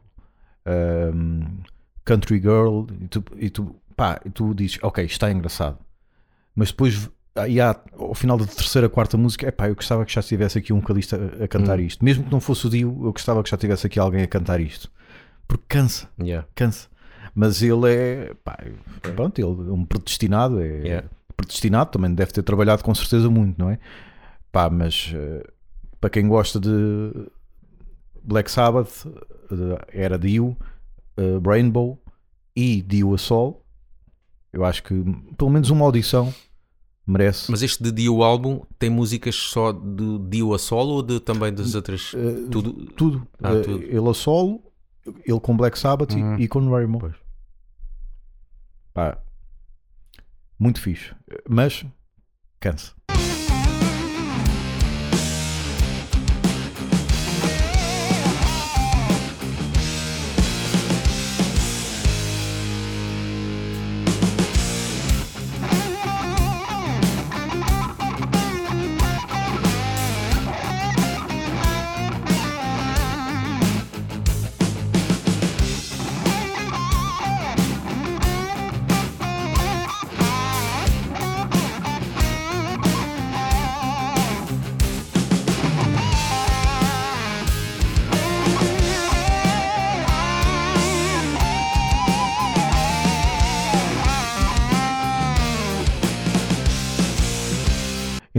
um, 0.65 1.45
Country 2.05 2.39
Girl, 2.39 2.85
e 3.01 3.07
tu, 3.07 3.23
e 3.37 3.49
tu, 3.49 3.75
pá, 3.95 4.19
e 4.25 4.29
tu 4.29 4.53
dizes, 4.53 4.79
ok, 4.81 5.03
está 5.05 5.31
engraçado. 5.31 5.77
Mas 6.55 6.69
depois, 6.69 7.09
aí 7.35 7.59
há, 7.61 7.75
ao 7.97 8.13
final 8.13 8.37
da 8.37 8.45
terceira, 8.45 8.89
quarta 8.89 9.17
música, 9.17 9.47
epá, 9.47 9.67
eu 9.69 9.75
gostava 9.75 10.05
que 10.05 10.13
já 10.13 10.19
estivesse 10.21 10.57
aqui 10.57 10.71
um 10.73 10.79
vocalista 10.79 11.17
a, 11.39 11.43
a 11.45 11.47
cantar 11.47 11.79
Hum. 11.79 11.83
isto. 11.83 12.03
Mesmo 12.03 12.23
que 12.25 12.31
não 12.31 12.39
fosse 12.39 12.67
o 12.67 12.69
Dio, 12.69 12.89
eu 13.03 13.11
gostava 13.11 13.41
que 13.43 13.49
já 13.49 13.57
tivesse 13.57 13.87
aqui 13.87 13.99
alguém 13.99 14.23
a 14.23 14.27
cantar 14.27 14.59
isto. 14.59 14.91
Porque 15.47 15.65
cansa, 15.67 16.07
Yeah. 16.21 16.47
cansa. 16.55 16.87
Mas 17.35 17.61
ele 17.63 17.89
é, 17.91 18.33
pá, 18.43 18.57
pronto, 19.15 19.39
ele 19.39 19.69
é 19.69 19.73
um 19.73 19.83
predestinado, 19.85 20.59
é 20.61 20.67
Yeah. 20.83 21.09
predestinado, 21.35 21.91
também 21.91 22.13
deve 22.13 22.31
ter 22.31 22.43
trabalhado 22.43 22.83
com 22.83 22.93
certeza 22.93 23.29
muito, 23.29 23.57
não 23.57 23.69
é? 23.69 23.79
Pá, 24.51 24.69
mas 24.69 25.11
eh, 25.15 25.43
para 25.99 26.09
quem 26.11 26.27
gosta 26.27 26.59
de 26.59 26.69
Black 28.23 28.51
Sabbath, 28.51 29.05
eh, 29.51 29.85
era 29.91 30.19
Dio, 30.19 30.55
eh, 31.17 31.39
Rainbow 31.43 31.99
e 32.55 32.81
Dio 32.83 33.13
a 33.15 33.17
Sol, 33.17 33.65
eu 34.51 34.63
acho 34.63 34.83
que 34.83 34.93
pelo 35.35 35.49
menos 35.49 35.71
uma 35.71 35.85
audição 35.85 36.31
merece. 37.07 37.49
Mas 37.49 37.63
este 37.63 37.81
de 37.81 37.91
Dio 37.91 38.21
álbum 38.21 38.61
tem 38.77 38.91
músicas 38.91 39.33
só 39.35 39.71
de 39.71 40.19
Dio 40.29 40.53
a 40.53 40.59
solo 40.59 40.91
ou 40.91 41.01
de, 41.01 41.19
também 41.19 41.51
das 41.51 41.73
outras? 41.73 42.11
Eh, 42.15 42.47
Tudo. 42.51 42.73
tudo. 42.95 43.27
Ah, 43.41 43.55
tudo. 43.63 43.81
Ele 43.83 44.07
a 44.09 44.13
solo, 44.13 44.61
ele 45.25 45.39
com 45.39 45.57
Black 45.57 45.79
Sabbath 45.79 46.11
e- 46.13 46.21
Uhum. 46.21 46.37
e, 46.37 46.47
com 46.47 46.69
Rainbow. 46.69 46.99
Pois. 47.01 47.22
Pá, 48.93 49.17
muito 50.59 50.79
fixe. 50.79 51.13
Mas 51.49 51.85
cansa. 52.59 52.93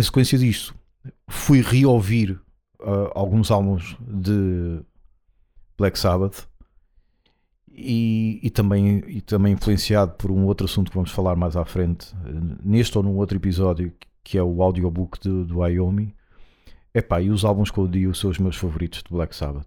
Sequência 0.05 0.39
disto, 0.39 0.75
fui 1.29 1.61
reouvir 1.61 2.41
ah, 2.81 3.11
alguns 3.15 3.51
álbuns 3.51 3.97
de 4.01 4.81
Black 5.77 5.99
Sabbath 5.99 6.47
e, 7.69 8.39
e 8.43 8.51
também, 8.51 9.03
e 9.09 9.21
também 9.21 9.53
influenciado 9.55 10.13
por 10.13 10.31
um 10.31 10.45
outro 10.45 10.65
assunto 10.67 10.91
que 10.91 10.97
vamos 10.97 11.11
falar 11.11 11.35
mais 11.35 11.57
à 11.57 11.65
frente, 11.65 12.15
neste 12.63 12.97
ou 12.97 13.03
num 13.03 13.17
outro 13.17 13.37
episódio, 13.37 13.93
que 14.23 14.39
é 14.39 14.43
o 14.43 14.63
audiobook 14.63 15.19
de- 15.21 15.45
do 15.45 15.59
Wyoming. 15.59 16.13
Epá, 16.95 17.21
e 17.21 17.31
os 17.31 17.45
álbuns 17.45 17.71
com 17.73 17.83
o 17.83 17.89
Dio 17.89 18.15
são 18.15 18.31
os 18.31 18.39
meus 18.39 18.57
favoritos 18.57 19.03
de 19.03 19.11
Black 19.13 19.35
Sabbath. 19.35 19.67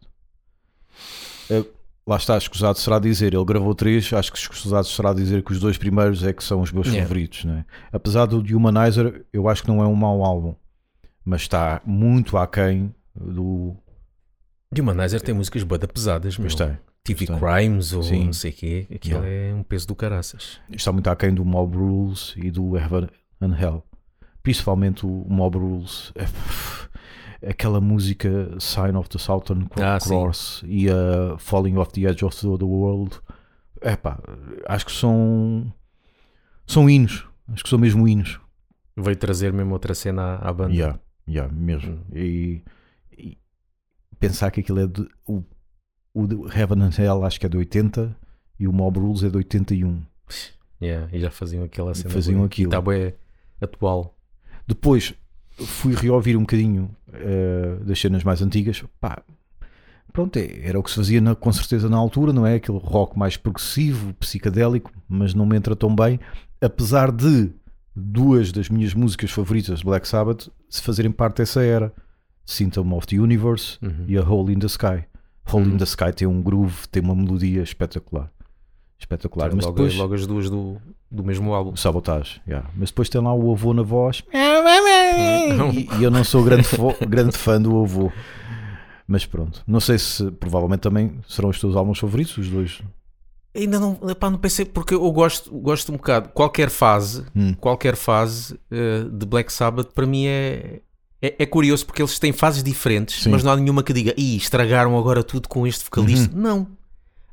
Eh, 1.50 1.65
lá 2.07 2.15
está, 2.15 2.37
escusado 2.37 2.77
será 2.79 2.97
dizer, 2.99 3.33
ele 3.33 3.43
gravou 3.45 3.75
três, 3.75 4.11
acho 4.13 4.31
que 4.31 4.37
escusado 4.39 4.87
será 4.87 5.13
dizer 5.13 5.43
que 5.43 5.51
os 5.51 5.59
dois 5.59 5.77
primeiros 5.77 6.23
é 6.23 6.31
que 6.31 6.43
são 6.43 6.61
os 6.61 6.71
meus 6.71 6.87
Yeah. 6.87 7.05
favoritos. 7.05 7.43
Né? 7.45 7.65
Apesar 7.91 8.25
do 8.25 8.39
Humanizer, 8.55 9.25
eu 9.33 9.47
acho 9.49 9.61
que 9.61 9.67
não 9.67 9.83
é 9.83 9.87
um 9.87 9.95
mau 9.95 10.23
álbum, 10.23 10.55
mas 11.25 11.41
está 11.41 11.81
muito 11.85 12.37
aquém 12.37 12.95
do. 13.13 13.75
Humanizer 14.77 15.21
tem 15.21 15.35
músicas 15.35 15.63
bada 15.63 15.87
pesadas. 15.87 16.37
Mas 16.37 16.55
tem. 16.55 16.77
TV. 17.03 17.25
Crimes 17.25 17.93
ou 17.93 18.03
Sim. 18.03 18.25
não 18.25 18.33
sei 18.33 18.51
o 18.51 18.53
quê. 18.53 18.87
Aquilo 18.93 19.23
Yeah. 19.25 19.51
é 19.51 19.53
um 19.53 19.63
peso 19.63 19.87
do 19.87 19.95
caraças. 19.95 20.59
Está 20.69 20.91
muito 20.91 21.07
aquém 21.09 21.33
do 21.33 21.45
Mob 21.45 21.75
Rules 21.77 22.33
e 22.37 22.51
do 22.51 22.75
Heaven 22.77 23.07
and 23.41 23.55
Hell. 23.57 23.83
Principalmente 24.43 25.05
o 25.05 25.25
Mob 25.29 25.57
Rules. 25.57 26.11
É, 26.15 26.25
aquela 27.46 27.79
música 27.82 28.50
Sign 28.60 28.96
of 28.96 29.10
the 29.10 29.17
Southern 29.17 29.67
Ah. 29.79 30.00
Cross 30.00 30.63
e 30.65 30.89
a 30.89 31.38
Falling 31.38 31.77
off 31.77 31.91
the 31.91 32.01
Edge 32.10 32.24
of 32.24 32.36
the 32.39 32.65
World. 32.65 33.20
Epá, 33.82 34.20
acho 34.67 34.86
que 34.86 34.91
são. 34.91 35.72
São 36.65 36.89
hinos. 36.89 37.25
Acho 37.50 37.63
que 37.63 37.70
são 37.70 37.79
mesmo 37.79 38.08
hinos. 38.08 38.39
Veio 38.96 39.15
trazer 39.15 39.53
mesmo 39.53 39.74
outra 39.74 39.94
cena 39.94 40.36
à, 40.36 40.50
à 40.50 40.53
banda. 40.53 40.74
Yeah, 40.74 41.00
yeah, 41.29 41.53
mesmo. 41.53 41.94
Hum. 41.94 42.03
E, 42.15 42.63
e 43.15 43.38
pensar 44.20 44.50
que 44.51 44.62
aquilo 44.62 44.79
é 44.79 44.88
de, 44.88 45.08
o, 45.25 45.44
o 46.13 46.48
Heaven 46.51 46.82
and 46.82 46.89
Hell 46.98 47.24
acho 47.24 47.39
que 47.39 47.46
é 47.46 47.50
de 47.50 47.58
80 47.58 48.17
e 48.60 48.67
o 48.67 48.74
Mob 48.74 49.00
Rules 49.00 49.24
é 49.24 49.29
de 49.29 49.38
81. 49.38 50.03
Yeah, 50.82 51.08
e 51.15 51.20
já 51.20 51.29
faziam 51.32 51.63
aquela 51.63 51.94
cena. 51.94 52.10
faziam 52.10 52.44
aquilo. 52.44 52.70
E 52.70 52.72
tá 52.72 52.82
bué 52.82 53.15
atual. 53.62 54.17
Depois 54.67 55.13
fui 55.65 55.95
reouvir 55.95 56.35
um 56.37 56.41
bocadinho 56.41 56.89
eh, 57.13 57.77
das 57.83 57.99
cenas 57.99 58.23
mais 58.23 58.41
antigas. 58.41 58.83
Pá, 59.01 59.21
pronto, 60.13 60.37
é- 60.37 60.67
era 60.67 60.79
o 60.79 60.83
que 60.83 60.89
se 60.89 60.95
fazia 60.95 61.19
na- 61.21 61.35
com 61.35 61.51
certeza 61.51 61.89
na 61.89 61.97
altura, 61.97 62.31
não 62.33 62.45
é? 62.45 62.55
Aquele 62.55 62.79
rock 62.79 63.17
mais 63.17 63.37
progressivo, 63.37 64.13
psicadélico, 64.15 64.91
mas 65.07 65.33
não 65.33 65.45
me 65.45 65.55
entra 65.55 65.75
tão 65.75 65.95
bem. 65.95 66.19
Apesar 66.61 67.11
de 67.11 67.51
duas 67.95 68.51
das 68.51 68.69
minhas 68.69 68.93
músicas 68.93 69.31
favoritas 69.31 69.79
de 69.79 69.85
Black 69.85 70.07
Sabbath 70.07 70.49
se 70.69 70.81
fazerem 70.81 71.11
parte 71.11 71.37
dessa 71.37 71.63
era: 71.63 71.91
Symptom 72.45 72.93
of 72.95 73.05
the 73.07 73.19
Universe 73.19 73.77
Uhum. 73.81 74.05
e 74.07 74.17
a 74.17 74.21
Hole 74.23 74.53
in 74.53 74.59
the 74.59 74.67
Sky. 74.67 75.03
Hole 75.51 75.65
in 75.65 75.73
Hum. 75.73 75.77
the 75.77 75.83
Sky 75.85 76.11
tem 76.13 76.27
um 76.27 76.41
groove, 76.41 76.87
tem 76.89 77.01
uma 77.01 77.15
melodia 77.15 77.61
espetacular. 77.63 78.29
Espetacular. 78.99 79.53
Mas 79.55 79.63
logo, 79.65 79.77
depois. 79.77 79.95
logo 79.95 80.13
as 80.15 80.25
duas 80.27 80.49
do, 80.49 80.77
do 81.09 81.23
mesmo 81.23 81.53
álbum. 81.53 81.75
Sabotage, 81.75 82.41
yeah. 82.47 82.67
mas 82.75 82.89
depois 82.89 83.07
tem 83.09 83.21
lá 83.21 83.33
o 83.33 83.51
avô 83.53 83.71
na 83.73 83.83
voz 83.83 84.23
e, 85.73 85.87
e 85.99 86.03
eu 86.03 86.11
não 86.11 86.23
sou 86.23 86.43
grande, 86.43 86.63
fo- 86.63 86.95
grande 87.07 87.37
fã 87.37 87.61
do 87.61 87.81
avô. 87.83 88.11
Mas 89.07 89.25
pronto, 89.25 89.63
não 89.65 89.79
sei 89.79 89.97
se 89.97 90.29
provavelmente 90.31 90.81
também 90.81 91.19
serão 91.27 91.49
os 91.49 91.59
teus 91.59 91.75
álbuns 91.75 91.97
favoritos, 91.99 92.37
os 92.37 92.49
dois. 92.49 92.81
Ainda 93.55 93.79
não, 93.79 93.97
epá, 94.09 94.29
não 94.29 94.37
pensei, 94.37 94.65
porque 94.65 94.93
eu 94.93 95.11
gosto, 95.11 95.49
gosto 95.59 95.91
um 95.91 95.95
bocado. 95.95 96.29
Qualquer 96.29 96.69
fase, 96.69 97.23
Hum. 97.35 97.53
qualquer 97.53 97.95
fase 97.95 98.59
eh, 98.69 99.05
de 99.11 99.25
Black 99.25 99.51
Sabbath 99.51 99.93
para 99.93 100.05
mim 100.05 100.25
é, 100.27 100.81
é, 101.21 101.35
é 101.39 101.45
curioso 101.45 101.85
porque 101.85 102.01
eles 102.01 102.19
têm 102.19 102.31
fases 102.33 102.61
diferentes, 102.61 103.23
Sim. 103.23 103.29
mas 103.31 103.43
não 103.43 103.51
há 103.53 103.55
nenhuma 103.55 103.81
que 103.81 103.93
diga, 103.93 104.13
Ih, 104.17 104.35
estragaram 104.37 104.97
agora 104.97 105.23
tudo 105.23 105.47
com 105.47 105.65
este 105.65 105.85
vocalista. 105.85 106.35
Uhum. 106.35 106.41
Não. 106.41 106.67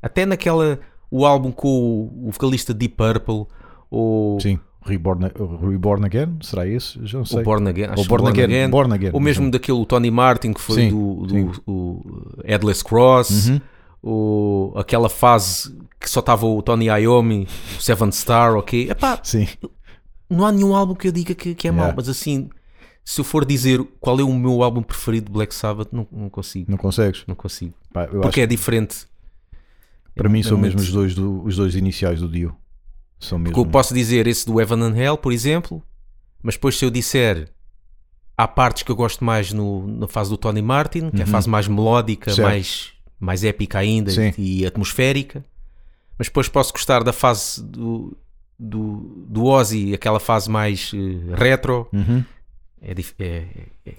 Até 0.00 0.24
naquela, 0.24 0.78
o 1.10 1.26
álbum 1.26 1.50
com 1.50 1.68
o, 1.68 2.28
o 2.28 2.30
vocalista 2.30 2.72
Deep 2.72 2.94
Purple, 2.96 3.46
ou 3.90 4.40
Sim, 4.40 4.58
Reborn, 4.84 5.30
Reborn 5.62 6.04
Again, 6.04 6.38
será 6.42 6.66
esse? 6.66 6.98
Já 7.06 7.18
não 7.18 7.24
sei. 7.24 7.40
o 7.40 7.42
Born 7.42 7.68
Again, 7.68 7.84
acho 7.84 7.96
Ou 7.98 8.02
que 8.04 8.08
Born, 8.08 8.28
Again, 8.28 8.68
Born 8.70 8.92
Again. 8.94 9.10
ou 9.14 9.20
mesmo 9.20 9.50
daquele 9.50 9.84
Tony 9.86 10.10
Martin 10.10 10.52
que 10.52 10.60
foi 10.60 10.76
Sim, 10.76 10.90
do, 10.90 11.26
do 11.26 11.62
o 11.66 12.42
Headless 12.44 12.84
Cross. 12.84 13.48
Uhum. 13.48 13.60
o, 14.02 14.72
aquela 14.76 15.08
fase 15.08 15.74
que 15.98 16.10
só 16.10 16.20
estava 16.20 16.44
o 16.46 16.60
Tony 16.60 16.86
Iommi, 16.86 17.48
o 17.78 17.82
Seven 17.82 18.12
Star, 18.12 18.54
ok? 18.56 18.90
Epá, 18.90 19.18
Sim, 19.22 19.48
não 20.28 20.44
há 20.44 20.52
nenhum 20.52 20.74
álbum 20.76 20.94
que 20.94 21.08
eu 21.08 21.12
diga 21.12 21.34
que, 21.34 21.54
que 21.54 21.66
é 21.68 21.70
mau, 21.70 21.80
Yeah. 21.86 21.96
mas 21.96 22.08
assim, 22.10 22.50
se 23.02 23.20
eu 23.20 23.24
for 23.24 23.44
dizer 23.46 23.82
qual 24.00 24.20
é 24.20 24.22
o 24.22 24.32
meu 24.34 24.62
álbum 24.62 24.82
preferido 24.82 25.26
de 25.26 25.32
Black 25.32 25.54
Sabbath, 25.54 25.88
não, 25.92 26.06
não 26.12 26.28
consigo. 26.28 26.70
não 26.70 26.76
consegues. 26.76 27.24
Não 27.26 27.34
consigo. 27.34 27.72
Pá, 27.92 28.02
eu 28.04 28.10
acho 28.10 28.20
Porque 28.20 28.42
é 28.42 28.46
diferente. 28.46 29.06
para 30.14 30.28
mim 30.28 30.40
é 30.40 30.42
são 30.42 30.58
muito- 30.58 30.74
mesmo 30.76 30.80
os 30.86 30.92
dois, 30.92 31.14
do- 31.14 31.42
os 31.42 31.56
dois 31.56 31.74
iniciais 31.74 32.20
do 32.20 32.28
Dio. 32.28 32.54
São 33.18 33.38
mesmo. 33.38 33.54
Porque 33.54 33.68
eu 33.68 33.70
posso 33.70 33.94
dizer 33.94 34.26
esse 34.26 34.44
do 34.46 34.60
Evan 34.60 34.80
and 34.82 34.96
Hell, 34.96 35.16
por 35.16 35.32
exemplo, 35.32 35.82
mas 36.42 36.54
depois 36.54 36.76
se 36.78 36.84
eu 36.84 36.90
disser 36.90 37.48
há 38.36 38.46
partes 38.48 38.82
que 38.82 38.90
eu 38.90 38.96
gosto 38.96 39.24
mais 39.24 39.52
no, 39.52 39.86
na 39.86 40.08
fase 40.08 40.28
do 40.30 40.36
Tony 40.36 40.60
Martin, 40.62 41.10
que 41.10 41.18
é 41.20 41.22
a 41.22 41.26
Uhum. 41.26 41.30
fase 41.32 41.48
mais 41.48 41.68
melódica, 41.68 42.32
Certo. 42.32 42.46
mais, 42.48 42.88
mais 43.18 43.44
épica 43.44 43.78
ainda 43.78 44.10
Sim. 44.10 44.32
e 44.36 44.66
atmosférica, 44.66 45.44
mas 46.18 46.26
depois 46.28 46.48
posso 46.48 46.72
gostar 46.72 47.02
da 47.04 47.12
fase 47.12 47.62
do, 47.62 48.16
do, 48.58 49.24
do 49.28 49.44
Ozzy, 49.46 49.94
aquela 49.94 50.18
fase 50.20 50.50
mais 50.50 50.90
eh, 50.94 51.34
retro. 51.34 51.88
Uhum. 51.92 52.24
É, 52.82 52.90
é, 52.90 53.24
é, 53.24 53.46
é, 53.86 53.94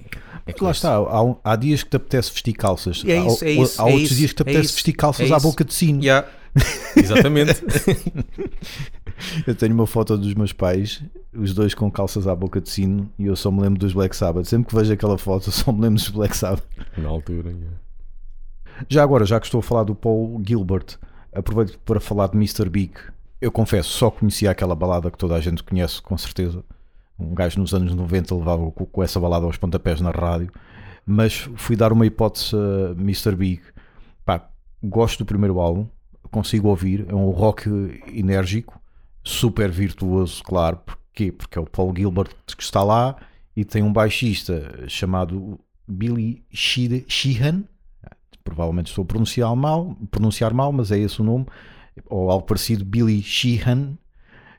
é 0.45 0.53
lá 0.61 0.69
está, 0.71 0.97
há, 0.97 1.35
há 1.43 1.55
dias 1.55 1.81
que 1.81 1.89
te 1.89 1.95
apetece 1.97 2.31
vestir 2.31 2.53
calças. 2.53 3.03
É 3.07 3.17
há, 3.17 3.25
isso, 3.25 3.43
é 3.45 3.51
isso, 3.51 3.81
há 3.81 3.89
é 3.89 3.91
outros 3.93 4.11
isso, 4.11 4.15
dias 4.19 4.31
que 4.31 4.35
te 4.35 4.39
é 4.39 4.43
apetece 4.43 4.65
isso, 4.65 4.73
vestir 4.75 4.93
calças 4.93 5.29
é 5.31 5.33
à 5.33 5.37
isso. 5.37 5.47
boca 5.47 5.63
de 5.65 5.73
sino. 5.73 6.03
Yeah. 6.03 6.27
Exatamente. 6.95 7.63
Eu 9.45 9.55
tenho 9.55 9.73
uma 9.73 9.87
foto 9.87 10.17
dos 10.17 10.33
meus 10.33 10.53
pais, 10.53 11.03
os 11.33 11.53
dois 11.53 11.73
com 11.73 11.89
calças 11.91 12.27
à 12.27 12.35
boca 12.35 12.59
de 12.59 12.69
sino, 12.69 13.09
e 13.17 13.25
eu 13.25 13.35
só 13.35 13.49
me 13.49 13.61
lembro 13.61 13.79
dos 13.79 13.93
Black 13.93 14.15
Sabbath. 14.15 14.45
Sempre 14.45 14.69
que 14.69 14.75
vejo 14.75 14.91
aquela 14.91 15.17
foto, 15.17 15.51
só 15.51 15.71
me 15.71 15.81
lembro 15.81 15.95
dos 15.95 16.09
Black 16.09 16.35
Sabbath. 16.35 16.65
Na 16.97 17.09
altura. 17.09 17.51
yeah. 17.51 17.77
Já 18.89 19.03
agora, 19.03 19.25
já 19.25 19.39
que 19.39 19.45
estou 19.45 19.59
a 19.59 19.63
falar 19.63 19.83
do 19.83 19.95
Paul 19.95 20.41
Gilbert, 20.45 20.97
aproveito 21.33 21.79
para 21.79 21.99
falar 21.99 22.27
de 22.27 22.35
Mr. 22.35 22.69
Big. 22.69 22.93
Eu 23.39 23.51
confesso, 23.51 23.89
só 23.89 24.09
conhecia 24.09 24.51
aquela 24.51 24.75
balada 24.75 25.09
que 25.09 25.17
toda 25.17 25.35
a 25.35 25.41
gente 25.41 25.63
conhece, 25.63 26.01
com 26.01 26.17
certeza. 26.17 26.63
Um 27.17 27.33
gajo 27.33 27.59
nos 27.59 27.73
anos 27.73 27.93
90 27.93 28.35
levava 28.35 28.71
com, 28.71 28.85
com 28.85 29.03
essa 29.03 29.19
balada 29.19 29.45
aos 29.45 29.57
pontapés 29.57 30.01
na 30.01 30.11
rádio. 30.11 30.51
Mas 31.05 31.49
fui 31.55 31.75
dar 31.75 31.93
uma 31.93 32.05
hipótese 32.05 32.55
a 32.55 32.91
Mr. 32.99 33.35
Big. 33.35 33.61
Pá, 34.25 34.49
gosto 34.83 35.19
do 35.19 35.25
primeiro 35.25 35.59
álbum, 35.59 35.87
consigo 36.35 36.67
ouvir. 36.67 37.05
É 37.07 37.15
um 37.15 37.29
rock 37.29 37.69
enérgico, 38.13 38.79
super 39.23 39.71
virtuoso, 39.71 40.43
claro. 40.43 40.77
Porquê? 40.85 41.31
Porque 41.31 41.57
é 41.57 41.61
o 41.61 41.65
Paul 41.65 41.93
Gilbert 41.95 42.35
que 42.45 42.61
está 42.61 42.83
lá 42.83 43.15
e 43.55 43.63
tem 43.63 43.81
um 43.81 43.93
baixista 43.93 44.85
chamado 44.87 45.57
Billy 45.87 46.43
Sheehan, 46.51 47.63
provavelmente 48.43 48.87
estou 48.87 49.03
a 49.03 49.05
pronunciar 49.05 49.55
mal, 49.55 49.95
pronunciar 50.11 50.53
mal, 50.53 50.71
mas 50.73 50.91
é 50.91 50.99
esse 50.99 51.21
o 51.21 51.23
nome, 51.23 51.45
ou 52.05 52.29
algo 52.29 52.45
parecido, 52.45 52.83
Billy 52.83 53.21
Sheehan, 53.23 53.97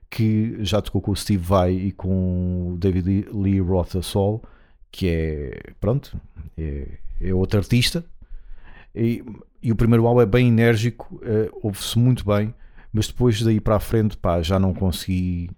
que 0.09 0.57
já 0.65 0.81
tocou 0.81 1.03
com 1.03 1.11
o 1.11 1.17
Steve 1.17 1.45
Vai 1.45 1.73
e 1.73 1.93
com 1.93 2.73
o 2.73 2.79
David 2.79 3.29
Lee 3.33 3.61
Roth 3.61 4.03
sol, 4.03 4.43
que 4.91 5.09
é, 5.09 5.73
pronto, 5.79 6.19
é, 6.57 6.99
é 7.21 7.35
outro 7.35 7.59
artista. 7.59 8.05
E, 8.95 9.23
e 9.67 9.73
o 9.73 9.75
primeiro 9.75 10.07
álbum 10.07 10.21
é 10.21 10.27
bem 10.27 10.47
enérgico, 10.47 11.21
eh, 11.25 11.51
ouve-se 11.61 11.99
muito 11.99 12.25
bem, 12.25 12.55
mas 12.93 13.09
depois 13.09 13.43
daí 13.43 13.59
para 13.59 13.75
a 13.75 13.81
frente, 13.81 14.17
pá, 14.17 14.41
já 14.41 14.61
não 14.61 14.73
consegui. 14.73 15.51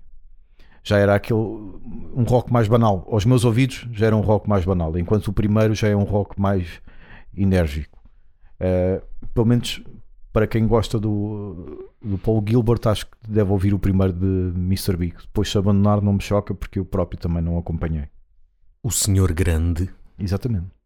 Já 0.82 0.96
era 0.96 1.14
aquele 1.14 1.38
um 1.38 2.24
rock 2.26 2.50
mais 2.50 2.66
banal. 2.66 3.06
Aos 3.12 3.26
meus 3.26 3.44
ouvidos 3.44 3.86
já 3.92 4.06
era 4.06 4.16
um 4.16 4.22
rock 4.22 4.48
mais 4.48 4.64
banal, 4.64 4.96
enquanto 4.96 5.28
o 5.28 5.32
primeiro 5.34 5.74
já 5.74 5.88
é 5.88 5.94
um 5.94 6.04
rock 6.04 6.40
mais 6.40 6.80
enérgico. 7.36 8.02
Uh, 8.58 9.04
pelo 9.34 9.44
menos 9.44 9.82
para 10.32 10.46
quem 10.46 10.66
gosta 10.66 10.98
do, 10.98 11.92
do 12.02 12.16
Paul 12.16 12.42
Gilbert, 12.48 12.80
acho 12.86 13.04
que 13.04 13.12
deve 13.28 13.52
ouvir 13.52 13.74
o 13.74 13.78
primeiro 13.78 14.14
de 14.14 14.58
Mr. 14.58 14.96
Big. 14.96 15.16
Depois, 15.20 15.50
se 15.50 15.58
abandonar, 15.58 16.00
não 16.00 16.14
me 16.14 16.22
choca 16.22 16.54
porque 16.54 16.78
eu 16.78 16.84
próprio 16.86 17.20
também 17.20 17.42
não 17.42 17.58
acompanhei. 17.58 18.08
O 18.82 18.90
Senhor 18.90 19.34
Grande. 19.34 19.90
Exatamente. 20.18 20.77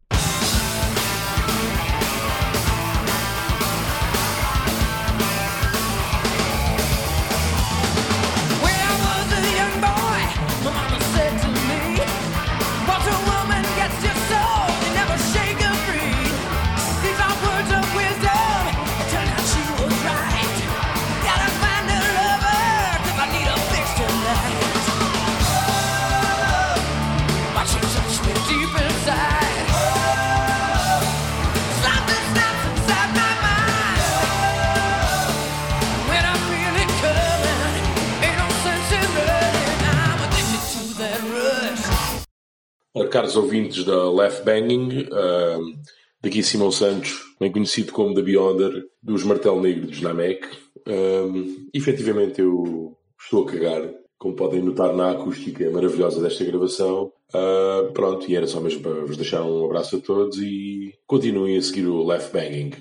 Caros 43.23 43.37
ouvintes 43.37 43.85
da 43.85 44.11
Left 44.11 44.43
Banging, 44.43 45.07
ahm, 45.09 45.75
daqui 46.21 46.43
Simão 46.43 46.69
Santos, 46.69 47.21
bem 47.39 47.49
conhecido 47.49 47.93
como 47.93 48.13
The 48.13 48.21
Beyonder, 48.21 48.83
dos 49.01 49.23
Martel 49.23 49.61
Negro 49.61 49.87
dos 49.87 50.01
Namek. 50.01 50.45
Ahm, 50.85 51.69
efetivamente 51.73 52.41
eu 52.41 52.97
estou 53.17 53.47
a 53.47 53.49
cagar, 53.49 53.89
como 54.17 54.35
podem 54.35 54.61
notar 54.61 54.93
na 54.93 55.11
acústica 55.11 55.71
maravilhosa 55.71 56.21
desta 56.21 56.43
gravação. 56.43 57.13
Ah, 57.33 57.89
pronto, 57.93 58.29
e 58.29 58.35
era 58.35 58.45
só 58.45 58.59
mesmo 58.59 58.81
para 58.81 59.05
vos 59.05 59.15
deixar 59.15 59.41
um 59.43 59.63
abraço 59.63 59.95
a 59.95 59.99
todos 60.01 60.37
e 60.39 60.93
continuem 61.07 61.57
a 61.57 61.61
seguir 61.61 61.87
o 61.87 62.05
Left 62.05 62.33
Banging. 62.33 62.71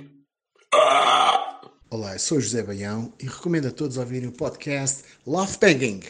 Ah! 0.74 1.60
Olá, 1.88 2.14
eu 2.14 2.18
sou 2.18 2.40
José 2.40 2.64
Baião 2.64 3.12
e 3.22 3.26
recomendo 3.26 3.68
a 3.68 3.70
todos 3.70 3.96
ouvirem 3.96 4.28
o 4.28 4.32
podcast 4.32 5.04
Love 5.24 5.56
Banging. 5.60 6.00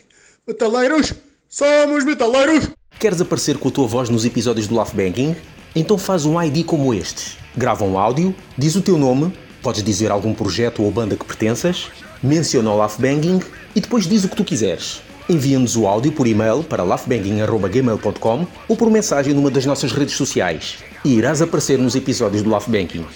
Metaleiros, 0.47 1.13
somos 1.51 2.03
metaleiros! 2.03 2.73
Queres 2.99 3.21
aparecer 3.21 3.59
com 3.59 3.69
a 3.69 3.73
tua 3.73 3.87
voz 3.87 4.09
nos 4.09 4.25
episódios 4.25 4.67
do 4.69 4.75
Laugh 4.75 4.93
Banking? 4.95 5.35
Então 5.75 5.99
faz 5.99 6.25
um 6.25 6.41
ID 6.41 6.65
como 6.65 6.95
este. 6.95 7.37
Grava 7.57 7.85
um 7.85 7.99
áudio, 7.99 8.35
diz 8.57 8.77
o 8.77 8.83
teu 8.83 8.97
nome, 8.97 9.33
podes 9.63 9.83
dizer 9.83 10.11
algum 10.11 10.33
projeto 10.33 10.83
ou 10.83 10.91
banda 10.91 11.17
que 11.17 11.25
pertenças, 11.25 11.89
menciona 12.23 12.71
o 12.71 12.77
Laugh 12.77 12.97
Banging 12.99 13.41
e 13.75 13.81
depois 13.81 14.07
diz 14.07 14.25
o 14.25 14.29
que 14.29 14.37
tu 14.37 14.45
quiseres. 14.45 15.03
Envia-nos 15.29 15.77
o 15.77 15.87
áudio 15.87 16.13
por 16.13 16.27
e-mail 16.27 16.63
para 16.63 16.83
laughbanging.gmail.com 16.83 18.47
ou 18.69 18.77
por 18.77 18.91
mensagem 18.91 19.33
numa 19.33 19.51
das 19.51 19.65
nossas 19.65 19.93
redes 19.93 20.15
sociais 20.15 20.79
e 21.05 21.15
irás 21.15 21.41
aparecer 21.41 21.79
nos 21.79 21.95
episódios 21.95 22.43
do 22.43 22.51
Laugh 22.51 22.69
Banking. 22.69 23.07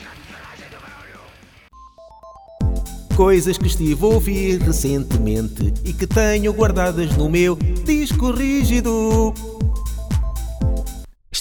Coisas 3.17 3.57
que 3.57 3.67
estive 3.67 4.05
a 4.05 4.09
ouvir 4.09 4.61
recentemente 4.61 5.73
e 5.85 5.93
que 5.93 6.07
tenho 6.07 6.53
guardadas 6.53 7.17
no 7.17 7.31
meu 7.31 7.57
disco 7.85 8.31
rígido. 8.31 9.33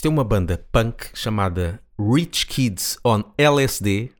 Uma 0.07 0.23
banda 0.23 0.63
punk 0.71 1.07
chamada 1.13 1.81
Rich 1.99 2.47
Kids 2.47 2.97
on 3.03 3.23
LSD, 3.37 4.11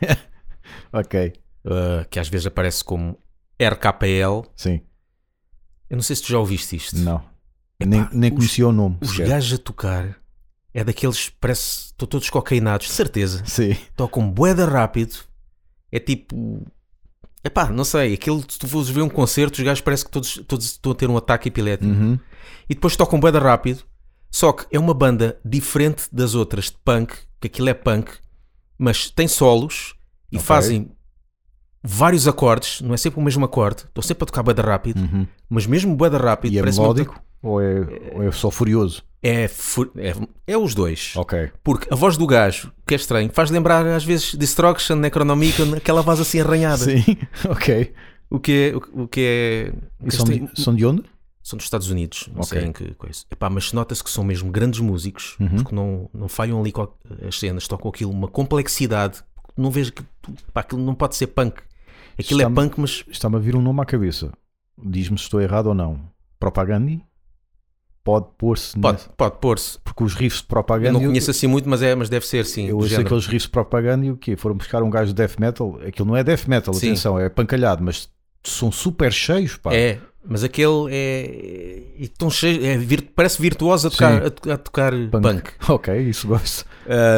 Ok, 0.92 1.32
uh, 1.64 2.08
que 2.08 2.18
às 2.20 2.28
vezes 2.28 2.46
aparece 2.46 2.84
como 2.84 3.18
RKL. 3.60 4.42
sim, 4.56 4.80
Eu 5.90 5.96
não 5.96 6.02
sei 6.02 6.16
se 6.16 6.22
tu 6.22 6.28
já 6.32 6.38
ouviste 6.38 6.76
isto. 6.76 6.96
não. 6.98 7.22
nem 7.84 8.06
nem 8.12 8.30
os- 8.30 8.36
conhecia 8.36 8.66
o 8.68 8.72
nome. 8.72 8.98
Os 9.00 9.10
sequer. 9.10 9.28
gajos 9.28 9.58
a 9.58 9.62
tocar 9.62 10.18
é 10.72 10.82
daqueles, 10.84 11.30
parece, 11.30 11.86
estão 11.86 12.06
todos 12.08 12.28
cocainados, 12.30 12.86
de 12.88 12.92
certeza. 12.92 13.44
Sim, 13.46 13.76
Tocam 13.96 14.28
boeda 14.30 14.66
rápido. 14.66 15.16
É 15.92 15.98
tipo. 16.00 16.66
Epá, 17.44 17.68
não 17.68 17.84
sei, 17.84 18.14
aquilo, 18.14 18.40
se 18.48 18.58
tu 18.58 18.66
fores 18.66 18.88
ver 18.88 19.02
um 19.02 19.08
concerto, 19.08 19.58
os 19.58 19.64
gajos 19.64 19.82
parece 19.82 20.04
que 20.04 20.10
todos, 20.10 20.38
todos 20.48 20.64
estão 20.64 20.92
a 20.92 20.94
ter 20.94 21.10
um 21.10 21.16
ataque 21.16 21.48
epilético. 21.48 21.92
Uhum. 21.92 22.18
E 22.68 22.74
depois 22.74 22.96
tocam 22.96 23.20
boeda 23.20 23.38
rápido. 23.38 23.84
Só 24.34 24.50
que 24.52 24.66
é 24.74 24.80
uma 24.80 24.92
banda 24.92 25.38
diferente 25.44 26.08
das 26.12 26.34
outras 26.34 26.64
de 26.64 26.76
punk, 26.84 27.14
que 27.40 27.46
aquilo 27.46 27.68
é 27.68 27.74
punk, 27.74 28.10
mas 28.76 29.08
tem 29.08 29.28
solos 29.28 29.94
e 30.32 30.36
Ok. 30.38 30.44
fazem 30.44 30.90
vários 31.82 32.26
acordes, 32.26 32.80
não 32.80 32.94
é 32.94 32.96
sempre 32.96 33.20
o 33.20 33.22
mesmo 33.22 33.44
acorde, 33.44 33.82
estão 33.84 34.02
sempre 34.02 34.24
a 34.24 34.26
tocar 34.26 34.42
boeda 34.42 34.60
rápido, 34.62 35.28
mas 35.48 35.66
mesmo 35.66 35.94
boeda 35.94 36.18
rápido, 36.18 36.50
Uhum. 36.50 36.56
E 36.56 36.58
é 36.58 36.62
parece 36.62 36.78
uma- 36.80 36.82
melódico 36.84 37.20
ou 37.42 37.60
é, 37.62 37.80
ou 38.14 38.22
é 38.24 38.32
só 38.32 38.50
furioso? 38.50 39.04
É, 39.22 39.46
fu- 39.46 39.88
é, 39.96 40.14
é 40.48 40.58
os 40.58 40.74
dois. 40.74 41.12
Ok. 41.14 41.52
Porque 41.62 41.86
a 41.92 41.96
voz 41.96 42.16
do 42.16 42.26
gajo, 42.26 42.72
que 42.84 42.94
é 42.94 42.96
estranho, 42.96 43.30
faz 43.32 43.50
lembrar 43.52 43.86
às 43.86 44.02
vezes 44.04 44.34
Destruction, 44.34 44.96
Necronomicon, 44.96 45.74
aquela 45.76 46.02
voz 46.02 46.18
assim 46.20 46.40
arranhada. 46.40 46.84
Sim, 46.84 47.04
ok. 47.48 47.94
O 48.28 48.40
que 48.40 48.72
é. 48.72 48.76
O, 48.92 49.06
que 49.06 49.20
é 49.20 50.10
são, 50.10 50.24
de, 50.24 50.50
são 50.60 50.74
de 50.74 50.84
onde? 50.84 51.04
São 51.44 51.56
dos 51.58 51.66
Estados 51.66 51.90
Unidos, 51.90 52.28
não 52.32 52.40
Ok. 52.40 52.58
sei 52.58 52.66
em 52.68 52.72
que 52.72 52.94
coisa. 52.94 53.24
Epá, 53.30 53.48
mas 53.50 53.72
nota-se 53.72 54.02
que 54.02 54.08
são 54.10 54.24
mesmo 54.24 54.50
grandes 54.50 54.80
músicos, 54.80 55.36
Uhum. 55.38 55.48
porque 55.56 55.74
não, 55.74 56.08
não 56.12 56.26
falham 56.26 56.58
ali 56.58 56.72
as 57.28 57.38
cenas, 57.38 57.68
tocam 57.68 57.90
aquilo, 57.90 58.10
uma 58.10 58.26
complexidade. 58.28 59.22
Não 59.56 59.70
vejo 59.70 59.92
que 59.92 60.02
pá, 60.52 60.62
aquilo 60.62 60.80
não 60.82 60.94
pode 60.94 61.14
ser 61.16 61.28
punk. 61.28 61.60
Aquilo 62.18 62.40
é 62.42 62.48
punk, 62.48 62.80
mas 62.80 63.04
Está-me 63.08 63.36
a 63.36 63.38
vir 63.38 63.54
um 63.54 63.60
nome 63.62 63.80
à 63.80 63.84
cabeça. 63.84 64.32
Diz-me 64.82 65.18
se 65.18 65.24
estou 65.24 65.40
errado 65.40 65.66
ou 65.66 65.74
não. 65.74 66.00
Propaganda? 66.40 66.98
Pode 68.02 68.26
pôr-se. 68.36 68.78
pode, 68.78 68.98
nessa- 68.98 69.10
pode 69.16 69.38
pôr-se. 69.38 69.78
Porque 69.82 70.04
os 70.04 70.14
riffs 70.14 70.40
de 70.40 70.44
Eu 70.44 70.48
propaganda. 70.48 70.92
não 70.92 71.00
conheço 71.06 71.30
assim 71.30 71.46
muito, 71.46 71.68
mas, 71.68 71.80
é, 71.82 71.94
mas 71.94 72.10
deve 72.10 72.26
ser 72.26 72.44
sim. 72.44 72.66
Eu 72.68 72.82
género. 72.82 73.06
aqueles 73.06 73.24
riffs 73.26 73.44
de 73.44 73.48
propaganda 73.50 74.04
e 74.04 74.10
o 74.10 74.16
quê? 74.16 74.36
Foram 74.36 74.56
buscar 74.56 74.82
um 74.82 74.90
gajo 74.90 75.08
de 75.08 75.14
death 75.14 75.38
metal. 75.38 75.78
Aquilo 75.86 76.08
não 76.08 76.16
é 76.16 76.22
death 76.22 76.46
metal, 76.46 76.74
Sim. 76.74 76.88
atenção, 76.88 77.18
é 77.18 77.28
pancalhado, 77.30 77.82
mas 77.82 78.08
são 78.42 78.70
super 78.70 79.10
cheios, 79.10 79.56
pá. 79.56 79.74
É, 79.74 80.00
mas 80.26 80.42
aquele 80.44 80.88
é. 80.90 81.82
E 81.96 82.08
tão 82.08 82.30
cheio, 82.30 82.64
é 82.64 82.76
vir- 82.76 83.10
parece 83.14 83.40
virtuoso 83.40 83.88
a 83.88 83.90
tocar, 83.90 84.22
a, 84.22 84.52
a 84.54 84.56
tocar 84.58 84.92
punk. 85.10 85.50
Ok, 85.68 85.96
isso 86.00 86.26
gosto. 86.28 86.64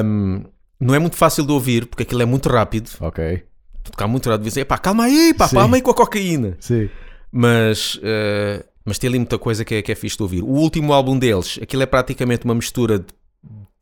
Um, 0.04 0.42
não 0.80 0.94
é 0.94 0.98
muito 0.98 1.16
fácil 1.16 1.44
de 1.46 1.52
ouvir 1.52 1.86
porque 1.86 2.02
aquilo 2.02 2.22
é 2.22 2.26
muito 2.26 2.48
rápido. 2.48 2.90
Ok. 3.00 3.42
Tocar 3.84 4.06
muito 4.08 4.28
rápido, 4.28 4.44
dizer, 4.44 4.64
pá, 4.64 4.76
calma 4.78 5.04
aí, 5.04 5.32
pá, 5.34 5.46
Sim. 5.48 5.56
calma 5.56 5.76
aí 5.76 5.82
com 5.82 5.90
a 5.90 5.94
cocaína. 5.94 6.56
Sim. 6.60 6.88
Mas, 7.30 7.94
uh, 7.96 8.64
mas 8.84 8.98
tem 8.98 9.08
ali 9.08 9.18
muita 9.18 9.38
coisa 9.38 9.64
que 9.64 9.76
é, 9.76 9.82
que 9.82 9.92
é 9.92 9.94
fixe 9.94 10.16
de 10.16 10.22
ouvir. 10.22 10.42
O 10.42 10.48
último 10.48 10.92
álbum 10.92 11.18
deles, 11.18 11.58
aquilo 11.62 11.82
é 11.82 11.86
praticamente 11.86 12.44
uma 12.44 12.54
mistura 12.54 12.98
de. 12.98 13.06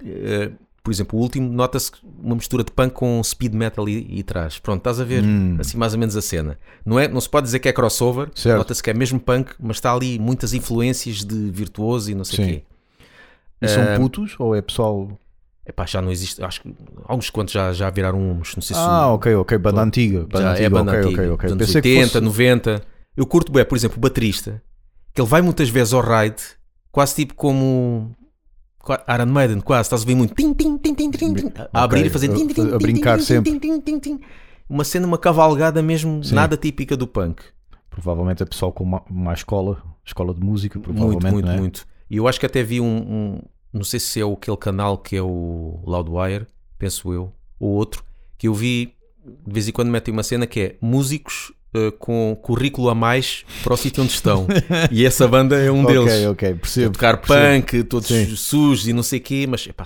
uh, 0.02 0.52
Por 0.84 0.92
exemplo, 0.92 1.18
o 1.18 1.22
último 1.22 1.50
nota-se 1.50 1.90
uma 2.22 2.34
mistura 2.34 2.62
de 2.62 2.70
punk 2.70 2.92
com 2.92 3.24
speed 3.24 3.54
metal 3.54 3.88
e, 3.88 4.18
e 4.18 4.22
trás. 4.22 4.58
Pronto, 4.58 4.80
estás 4.80 5.00
a 5.00 5.04
ver 5.04 5.24
assim 5.58 5.78
mais 5.78 5.94
ou 5.94 5.98
menos 5.98 6.14
a 6.14 6.20
cena. 6.20 6.58
Não, 6.84 7.00
é, 7.00 7.08
não 7.08 7.22
se 7.22 7.28
pode 7.28 7.46
dizer 7.46 7.58
que 7.58 7.70
é 7.70 7.72
crossover, 7.72 8.28
nota-se 8.44 8.82
que 8.82 8.90
é 8.90 8.94
mesmo 8.94 9.18
punk, 9.18 9.54
mas 9.58 9.78
está 9.78 9.94
ali 9.94 10.18
muitas 10.18 10.52
influências 10.52 11.24
de 11.24 11.50
virtuoso 11.50 12.10
e 12.10 12.14
não 12.14 12.22
sei 12.22 12.44
o 12.44 12.48
quê. 12.48 12.62
E 13.62 13.68
são 13.68 13.82
putos 13.96 14.36
ou 14.38 14.54
é 14.54 14.60
pessoal. 14.60 15.08
Epá, 15.66 15.86
já 15.86 16.02
não 16.02 16.12
existe, 16.12 16.44
acho 16.44 16.60
que 16.60 16.74
alguns 17.04 17.30
quantos 17.30 17.54
já, 17.54 17.72
já 17.72 17.88
viraram 17.88 18.20
uns, 18.20 18.54
não 18.54 18.62
sei 18.62 18.76
se 18.76 18.82
Ah, 18.84 19.08
ok, 19.08 19.34
ok. 19.36 19.56
Banda 19.56 19.80
antiga. 19.80 20.26
Banda 20.30 20.42
já 20.42 20.50
antiga. 20.50 20.66
é 20.66 20.68
banda 20.68 20.92
ok, 20.92 21.00
antiga, 21.00 21.22
ok, 21.22 21.32
ok. 21.32 21.48
dos 21.48 21.52
anos 21.52 21.66
Pensei 21.66 21.78
80, 21.78 22.04
que 22.04 22.12
fosse... 22.12 22.20
90. 22.20 22.82
Eu 23.16 23.26
curto 23.26 23.50
bem, 23.50 23.64
por 23.64 23.74
exemplo, 23.74 23.96
o 23.96 24.00
baterista, 24.00 24.62
que 25.14 25.20
ele 25.22 25.28
vai 25.28 25.40
muitas 25.40 25.70
vezes 25.70 25.94
ao 25.94 26.02
ride, 26.02 26.42
quase 26.92 27.14
tipo 27.14 27.32
como 27.32 28.14
Iron 29.14 29.26
Maiden, 29.26 29.60
quase, 29.60 29.86
estás 29.86 30.02
a 30.02 30.04
ver 30.06 30.14
muito 30.14 30.34
tim, 30.34 30.52
tim, 30.54 30.76
tim, 30.78 30.94
tim, 30.94 31.10
tim, 31.10 31.34
tim, 31.34 31.52
a 31.72 31.82
abrir 31.84 32.06
e 32.06 32.10
fazer 32.10 32.28
tim, 32.28 32.46
tim, 32.48 32.72
a 32.72 32.78
brincar 32.78 33.18
tim, 33.18 33.24
sempre. 33.24 33.58
tim, 33.58 33.80
tim, 33.80 33.98
tim. 33.98 34.20
Uma 34.68 34.84
cena, 34.84 35.06
uma 35.06 35.18
cavalgada 35.18 35.82
mesmo, 35.82 36.22
Sim. 36.24 36.34
nada 36.34 36.56
típica 36.56 36.96
do 36.96 37.06
punk. 37.06 37.42
Provavelmente 37.90 38.42
é 38.42 38.46
pessoal 38.46 38.72
com 38.72 38.82
uma, 38.84 39.02
uma 39.08 39.32
escola, 39.32 39.82
escola 40.04 40.34
de 40.34 40.40
música, 40.40 40.78
Muito, 40.78 40.92
provavelmente. 40.92 41.32
muito, 41.32 41.46
não 41.46 41.52
é? 41.54 41.58
muito. 41.58 41.86
E 42.10 42.16
eu 42.16 42.26
acho 42.28 42.40
que 42.40 42.46
até 42.46 42.62
vi 42.62 42.80
um, 42.80 42.86
um- 42.96 43.42
não 43.72 43.84
sei 43.84 44.00
se 44.00 44.20
é 44.20 44.24
aquele 44.24 44.56
canal 44.56 44.98
que 44.98 45.16
é 45.16 45.22
o 45.22 45.80
Loudwire, 45.86 46.46
penso 46.78 47.12
eu, 47.12 47.32
ou 47.58 47.70
outro, 47.70 48.02
que 48.38 48.48
eu 48.48 48.54
vi 48.54 48.94
de 49.46 49.52
vez 49.52 49.68
em 49.68 49.72
quando 49.72 49.88
metem 49.90 50.12
uma 50.12 50.22
cena 50.22 50.46
que 50.46 50.60
é 50.60 50.76
músicos 50.80 51.52
eh, 51.74 51.90
com 51.98 52.36
currículo 52.42 52.88
a 52.88 52.94
mais 52.94 53.44
para 53.62 53.74
o 53.74 53.76
sítio 53.76 54.02
onde 54.02 54.12
estão. 54.12 54.46
e 54.90 55.04
essa 55.04 55.26
banda 55.28 55.56
é 55.56 55.70
um 55.70 55.84
deles. 55.84 56.04
Ok, 56.12 56.26
ok, 56.28 56.48
A 56.50 56.54
percebo. 56.56 56.92
tocar 56.92 57.16
percebo. 57.18 57.62
punk, 57.66 57.82
todos 57.84 58.08
Sim. 58.08 58.36
sujos 58.36 58.86
e 58.88 58.92
não 58.92 59.02
sei 59.02 59.18
o 59.18 59.22
quê, 59.22 59.46
mas 59.48 59.66
epá, 59.66 59.84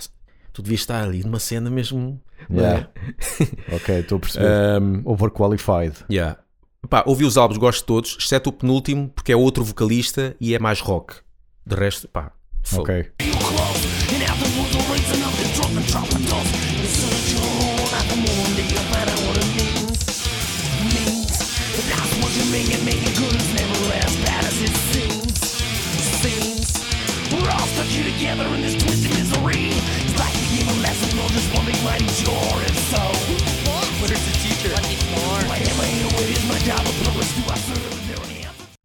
tu 0.52 0.62
devias 0.62 0.80
estar 0.80 1.02
ali 1.02 1.22
numa 1.24 1.38
cena 1.38 1.70
mesmo. 1.70 2.20
é? 2.50 2.54
Yeah. 2.60 2.88
ok, 3.72 3.94
estou 4.00 4.16
a 4.16 4.20
perceber. 4.20 4.46
Ahm, 4.46 5.02
Overqualified. 5.04 5.94
yeah. 6.10 6.38
Epá, 6.84 7.02
ouvi 7.06 7.24
os 7.24 7.36
álbuns, 7.36 7.58
gosto 7.58 7.80
de 7.80 7.86
todos, 7.86 8.16
exceto 8.20 8.50
o 8.50 8.52
penúltimo, 8.52 9.08
porque 9.08 9.32
é 9.32 9.36
outro 9.36 9.64
vocalista 9.64 10.36
e 10.40 10.54
é 10.54 10.58
mais 10.58 10.80
rock. 10.80 11.14
De 11.66 11.74
resto, 11.74 12.06
pá, 12.08 12.30
fogo. 12.62 12.82
Ok. 12.82 13.97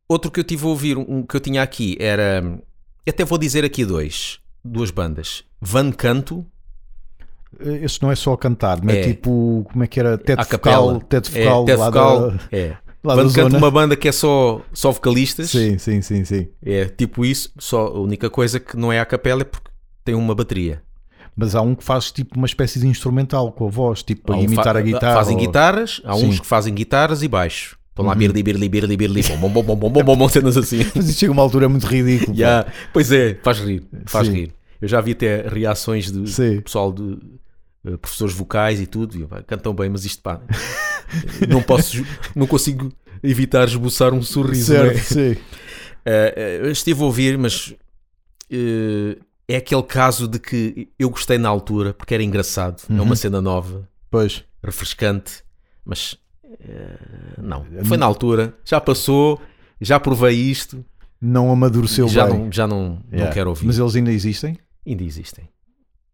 Outro 0.08 0.32
que 0.32 0.40
eu 0.40 0.44
tive 0.44 0.66
a 0.66 0.70
ouvir, 0.70 0.98
um 0.98 1.24
que 1.24 1.36
eu 1.36 1.40
tinha 1.40 1.62
aqui, 1.62 1.98
era. 2.00 2.44
Até 3.08 3.26
vou 3.26 3.38
dizer 3.38 3.66
aqui 3.66 3.84
dois. 3.86 4.40
Duas 4.64 4.92
bandas. 4.92 5.44
Van 5.60 5.92
Canto, 5.92 6.46
Este 7.60 8.02
não 8.02 8.12
é 8.12 8.16
só 8.16 8.36
cantar, 8.36 8.82
não 8.82 8.94
é, 8.94 9.00
É. 9.00 9.04
tipo, 9.04 9.66
como 9.72 9.84
é 9.84 9.88
que 9.88 10.00
era? 10.00 10.18
Teto 10.18 10.40
a 10.40 10.44
focal, 10.46 10.88
capela. 10.88 11.00
teto 11.08 11.32
É, 11.36 11.44
focal, 11.44 11.66
teto 11.66 11.80
lá 11.80 11.86
focal, 11.88 12.32
da, 12.32 12.40
é. 12.58 12.78
Lá 13.04 13.16
Canto, 13.16 13.30
zona. 13.30 13.58
uma 13.58 13.70
banda 13.72 13.96
que 13.96 14.08
é 14.08 14.12
só, 14.12 14.62
só 14.74 14.92
vocalistas. 14.92 15.50
Sim, 15.50 15.78
sim, 15.78 16.02
sim, 16.02 16.24
sim. 16.24 16.48
É 16.66 16.86
tipo 16.86 17.26
isso. 17.26 17.50
Só 17.60 17.88
a 17.88 18.00
única 18.00 18.30
coisa 18.30 18.60
que 18.60 18.78
não 18.78 18.92
é 18.92 19.00
a 19.00 19.06
capela 19.06 19.42
é 19.42 19.46
porque 19.46 19.70
tem 20.06 20.16
uma 20.16 20.34
bateria. 20.34 20.82
Mas 21.36 21.56
há 21.56 21.62
um 21.62 21.74
que 21.76 21.84
faz 21.84 22.12
tipo 22.12 22.38
uma 22.38 22.46
espécie 22.46 22.80
de 22.80 22.88
instrumental 22.88 23.52
com 23.52 23.66
a 23.68 23.70
voz, 23.70 24.04
tipo 24.04 24.22
para 24.24 24.36
um 24.36 24.44
imitar 24.44 24.78
a 24.78 24.82
guitarra. 24.82 25.16
Fazem 25.16 25.36
ou- 25.36 25.42
guitarras, 25.42 26.02
há 26.06 26.14
Sim. 26.16 26.28
uns 26.28 26.40
que 26.40 26.46
fazem 26.46 26.74
guitarras 26.74 27.24
e 27.24 27.28
baixo. 27.28 27.78
Estão 27.90 28.06
lá, 28.06 28.16
birli, 28.16 28.42
birli, 28.42 28.68
birli, 28.70 28.98
birli, 28.98 29.22
bom, 29.40 29.50
bom, 29.50 29.64
bom, 29.64 29.76
bom, 29.76 29.90
bom, 29.92 30.04
bom, 30.04 30.16
bom, 30.18 30.30
cenas 30.30 30.58
assim. 30.58 30.80
Mas 30.96 31.10
isso 31.10 31.20
chega 31.20 31.32
a 31.32 31.34
uma 31.34 31.42
altura 31.44 31.68
muito 31.70 31.86
ridículo. 31.86 32.34
pá. 32.38 32.42
Ya, 32.42 32.66
Pois 32.92 33.12
é, 33.12 33.38
faz 33.44 33.60
rir, 33.60 33.84
faz 34.06 34.28
Sim. 34.28 34.34
rir. 34.34 34.54
Eu 34.82 34.88
já 34.88 35.00
vi 35.00 35.12
até 35.12 35.48
reações 35.48 36.12
de 36.12 36.28
Sim. 36.30 36.62
pessoal 36.62 36.92
de 36.92 37.18
professores 38.02 38.34
vocais 38.34 38.80
e 38.80 38.88
tudo, 38.88 39.18
e, 39.18 39.22
eu, 39.22 39.28
pá, 39.28 39.42
cantam 39.44 39.74
bem, 39.74 39.90
mas 39.90 40.06
isto 40.06 40.22
pá, 40.22 40.42
não 41.50 41.62
posso, 41.62 41.98
não 42.36 42.48
consigo 42.48 42.92
evitar 43.22 43.68
esboçar 43.68 44.14
um 44.14 44.22
sorriso. 44.22 44.68
Certo, 44.74 44.94
não 44.94 45.00
é? 45.00 45.04
sim. 45.34 45.42
Eh, 46.06 46.34
eh, 46.36 46.60
eu 46.64 46.72
estive 46.72 47.02
a 47.02 47.06
ouvir, 47.06 47.38
mas 47.38 47.74
eh, 48.52 49.18
é 49.48 49.58
aquele 49.58 49.84
caso 49.84 50.28
de 50.28 50.40
que 50.40 50.90
eu 50.98 51.10
gostei 51.10 51.38
na 51.38 51.50
altura 51.50 51.94
porque 51.94 52.14
era 52.14 52.24
engraçado, 52.24 52.82
é 52.90 52.94
Uhum. 52.94 53.04
uma 53.04 53.16
cena 53.16 53.42
nova, 53.42 53.88
Pois. 54.10 54.44
refrescante, 54.64 55.44
mas 55.86 56.18
eh, 56.62 56.98
não, 57.38 57.66
foi 57.86 57.98
na 57.98 58.06
altura, 58.06 58.54
já 58.66 58.80
passou, 58.82 59.42
já 59.82 60.00
provei 60.00 60.36
isto, 60.36 60.84
Não 61.22 61.52
amadureceu 61.52 62.08
já 62.08 62.26
bem. 62.26 62.38
não, 62.40 62.52
já 62.52 62.68
não, 62.68 62.90
não 62.90 63.04
Yeah. 63.14 63.34
quero 63.34 63.50
ouvir. 63.50 63.66
Mas 63.68 63.78
eles 63.80 63.96
ainda 63.96 64.12
existem? 64.12 64.58
Ainda 64.86 65.04
existem. 65.04 65.48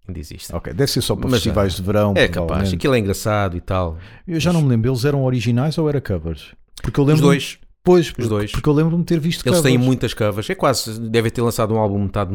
Ainda 0.10 0.20
existem. 0.20 0.56
Ok, 0.56 0.74
deve 0.74 0.92
ser 0.92 1.02
só 1.02 1.16
para 1.16 1.30
Mas 1.30 1.40
festivais 1.42 1.76
de 1.76 1.82
verão. 1.84 2.14
É 2.16 2.28
capaz, 2.28 2.74
aquilo 2.74 2.96
é 2.96 3.00
engraçado 3.00 3.56
e 3.56 3.62
tal. 3.62 3.98
Eu 4.28 4.40
já 4.40 4.52
não 4.52 4.62
me 4.62 4.70
lembro, 4.70 4.90
eles 4.90 5.06
eram 5.06 5.24
originais 5.24 5.78
ou 5.78 5.88
era 5.88 6.02
covers? 6.02 6.54
Porque 6.82 7.00
eu 7.00 7.04
lembro 7.04 7.16
Os 7.22 7.22
dois, 7.22 7.60
Pois, 7.84 8.14
os 8.18 8.28
dois. 8.28 8.52
Porque 8.52 8.68
eu 8.68 8.74
lembro-me 8.74 9.04
de 9.04 9.08
ter 9.08 9.20
visto 9.20 9.46
eles 9.46 9.58
covers. 9.58 9.64
têm 9.64 9.78
muitas 9.78 10.14
covers. 10.14 10.50
É 10.50 10.56
quase, 10.56 11.00
devem 11.00 11.32
ter 11.32 11.42
lançado 11.42 11.74
um 11.74 11.78
álbum 11.78 12.00
metade, 12.00 12.34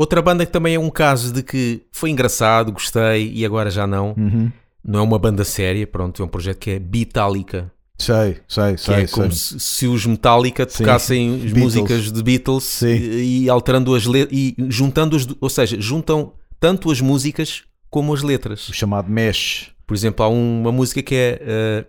Outra 0.00 0.22
banda 0.22 0.46
que 0.46 0.52
também 0.52 0.76
é 0.76 0.80
um 0.80 0.88
caso 0.88 1.30
de 1.30 1.42
que 1.42 1.82
foi 1.92 2.08
engraçado, 2.08 2.72
gostei 2.72 3.30
e 3.34 3.44
agora 3.44 3.70
já 3.70 3.86
não. 3.86 4.14
Uhum. 4.16 4.50
Não 4.82 5.00
é 5.00 5.02
uma 5.02 5.18
banda 5.18 5.44
séria, 5.44 5.86
pronto, 5.86 6.22
é 6.22 6.24
um 6.24 6.28
projeto 6.28 6.56
que 6.58 6.70
é 6.70 6.78
Beatálica. 6.78 7.70
Sei, 7.98 8.38
sei, 8.48 8.76
Que 8.76 8.80
sei. 8.80 8.94
é 8.94 9.06
como 9.06 9.30
sei. 9.30 9.58
se, 9.58 9.60
se 9.60 9.86
os 9.86 10.06
Metallica 10.06 10.66
Sim. 10.66 10.78
tocassem 10.78 11.34
as 11.34 11.40
Beatles. 11.52 11.62
músicas 11.62 12.10
de 12.12 12.22
Beatles 12.22 12.64
Sim. 12.64 12.86
e, 12.94 13.42
e 13.44 13.50
alterando 13.50 13.94
as 13.94 14.06
letras 14.06 14.38
e 14.38 14.56
juntando 14.70 15.16
as, 15.16 15.28
ou 15.38 15.50
seja, 15.50 15.78
juntam 15.78 16.32
tanto 16.58 16.90
as 16.90 17.02
músicas 17.02 17.64
como 17.90 18.14
as 18.14 18.22
letras. 18.22 18.70
O 18.70 18.72
chamado 18.72 19.10
mesh. 19.10 19.70
Por 19.86 19.94
exemplo, 19.94 20.24
há 20.24 20.28
uma 20.30 20.72
música 20.72 21.02
que 21.02 21.14
é 21.14 21.42
eh, 21.42 21.84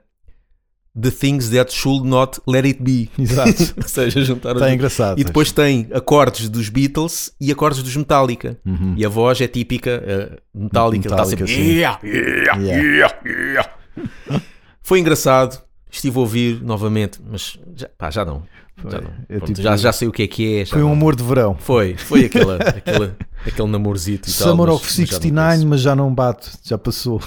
The 0.99 1.09
Things 1.11 1.49
That 1.49 1.73
Should 1.73 2.05
Not 2.07 2.41
Let 2.47 2.65
It 2.65 2.81
Be. 2.83 3.09
Exato. 3.21 3.73
ou 3.81 3.87
seja, 3.87 4.21
juntar 4.23 4.49
as 4.51 4.55
Está 4.55 4.73
engraçado. 4.73 5.19
E 5.19 5.23
depois 5.23 5.51
tem 5.51 5.87
acordes 5.93 6.49
dos 6.49 6.67
Beatles 6.69 7.31
e 7.39 7.51
acordes 7.51 7.81
dos 7.81 7.95
Metallica. 7.95 8.57
Uhum. 8.65 8.93
E 8.97 9.05
a 9.05 9.09
voz 9.09 9.39
é 9.41 9.47
típica 9.47 9.89
eh, 10.05 10.39
Metallica. 10.53 11.07
Está 11.07 11.15
Metallica, 11.17 11.47
sempre. 11.47 11.63
sim. 11.65 11.71
"Yeah, 11.77 11.99
yeah, 12.03 12.61
Yeah. 12.61 12.83
yeah, 12.83 13.15
yeah." 13.25 13.69
Foi 14.83 14.99
engraçado. 14.99 15.61
Estive 15.93 16.17
a 16.17 16.19
ouvir 16.21 16.61
novamente, 16.63 17.19
mas 17.29 17.59
já, 17.75 17.89
pá, 17.97 18.09
já 18.09 18.23
não. 18.23 18.43
Já, 18.89 19.01
não. 19.01 19.11
É 19.29 19.37
Pronto, 19.37 19.45
tipo- 19.47 19.61
já, 19.61 19.75
já 19.77 19.91
sei 19.91 20.07
o 20.07 20.11
que 20.11 20.23
é 20.23 20.27
que 20.27 20.59
é. 20.59 20.65
Foi 20.65 20.81
um 20.81 20.85
não. 20.85 20.93
amor 20.93 21.15
de 21.17 21.23
verão. 21.23 21.55
Foi, 21.59 21.95
foi 21.97 22.25
aquela, 22.25 22.55
aquela, 22.55 23.15
aquele 23.45 23.67
namorzito 23.67 24.29
e 24.29 24.33
tal. 24.33 24.47
Summer 24.47 24.67
mas- 24.67 24.75
of 24.75 24.85
mas 24.85 24.95
já 24.95 25.01
não 25.01 25.07
69, 25.21 25.65
mas 25.65 25.81
já 25.81 25.95
não 25.95 26.13
bate, 26.15 26.49
já 26.63 26.77
passou. 26.77 27.21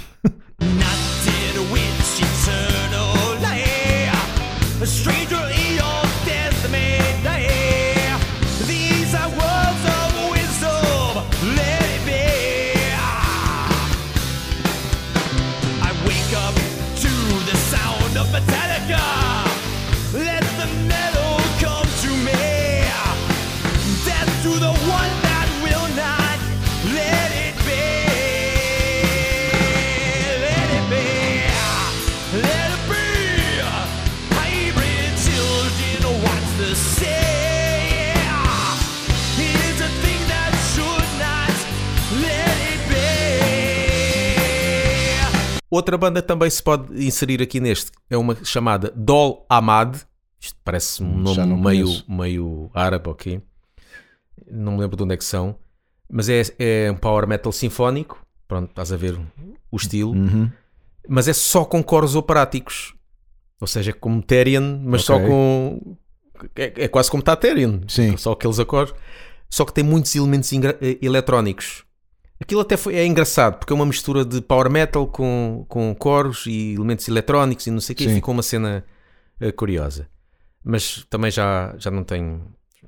Outra 45.71 45.99
banda 45.99 46.23
também 46.23 46.49
se 46.49 46.63
pode 46.63 47.05
inserir 47.05 47.43
aqui 47.43 47.59
neste 47.59 47.91
é 48.09 48.17
uma 48.17 48.37
chamada 48.45 48.93
Dol 48.95 49.45
Ahmad. 49.49 49.97
Isto 50.39 50.57
parece 50.63 51.03
um 51.03 51.07
Hum, 51.07 51.21
nome 51.23 51.47
meio, 51.47 51.85
conheço. 51.87 52.05
meio 52.09 52.71
árabe, 52.73 53.09
ok? 53.09 53.43
Não 54.49 54.73
me 54.73 54.81
lembro 54.81 54.97
de 54.97 55.03
onde 55.03 55.15
é 55.15 55.17
que 55.17 55.25
são. 55.25 55.57
Mas 56.09 56.29
é, 56.29 56.43
é 56.59 56.91
um 56.93 56.97
power 56.97 57.27
metal 57.27 57.51
sinfónico. 57.51 58.25
Pronto, 58.47 58.69
estás 58.71 58.93
a 58.93 58.97
ver 58.97 59.19
o 59.73 59.77
estilo. 59.77 60.13
Uhum. 60.13 60.49
Mas 61.09 61.27
é 61.27 61.33
só 61.33 61.65
com 61.65 61.83
coros 61.83 62.15
operáticos. 62.15 62.95
Ou 63.61 63.67
seja, 63.67 63.91
é 63.91 63.95
como 63.95 64.23
Therian, 64.23 64.81
mas 64.85 65.03
só 65.03 65.17
Ok. 65.17 65.27
com. 65.27 65.97
É, 66.57 66.85
é 66.85 66.89
quase 66.89 67.11
como 67.11 67.23
Therian. 67.23 67.81
Sim. 67.89 68.17
Só 68.17 68.33
aqueles 68.33 68.59
acordes. 68.59 68.95
Só 69.51 69.65
que 69.65 69.73
tem 69.73 69.85
muitos 69.85 70.15
elementos 70.17 70.53
eh, 70.53 70.99
eletrónicos. 71.01 71.85
Aquilo 72.41 72.61
até 72.61 72.77
foi, 72.77 72.97
é 72.97 73.07
engraçado, 73.07 73.59
porque 73.59 73.73
é 73.73 73.77
uma 73.77 73.87
mistura 73.87 74.25
de 74.25 74.41
power 74.41 74.69
metal 74.69 75.07
com, 75.07 75.65
com 75.69 75.95
coros 75.95 76.45
e 76.47 76.75
elementos 76.75 77.07
eletrónicos 77.07 77.67
e 77.67 77.71
não 77.71 77.81
sei 77.81 77.95
o 77.95 77.97
quê. 77.97 78.09
Sim. 78.09 78.15
Ficou 78.17 78.35
uma 78.35 78.43
cena 78.43 78.85
eh, 79.41 79.53
curiosa. 79.53 80.09
Mas 80.63 81.07
também 81.09 81.31
já, 81.31 81.75
já, 81.79 81.91
não 81.91 82.03
tenho, 82.03 82.43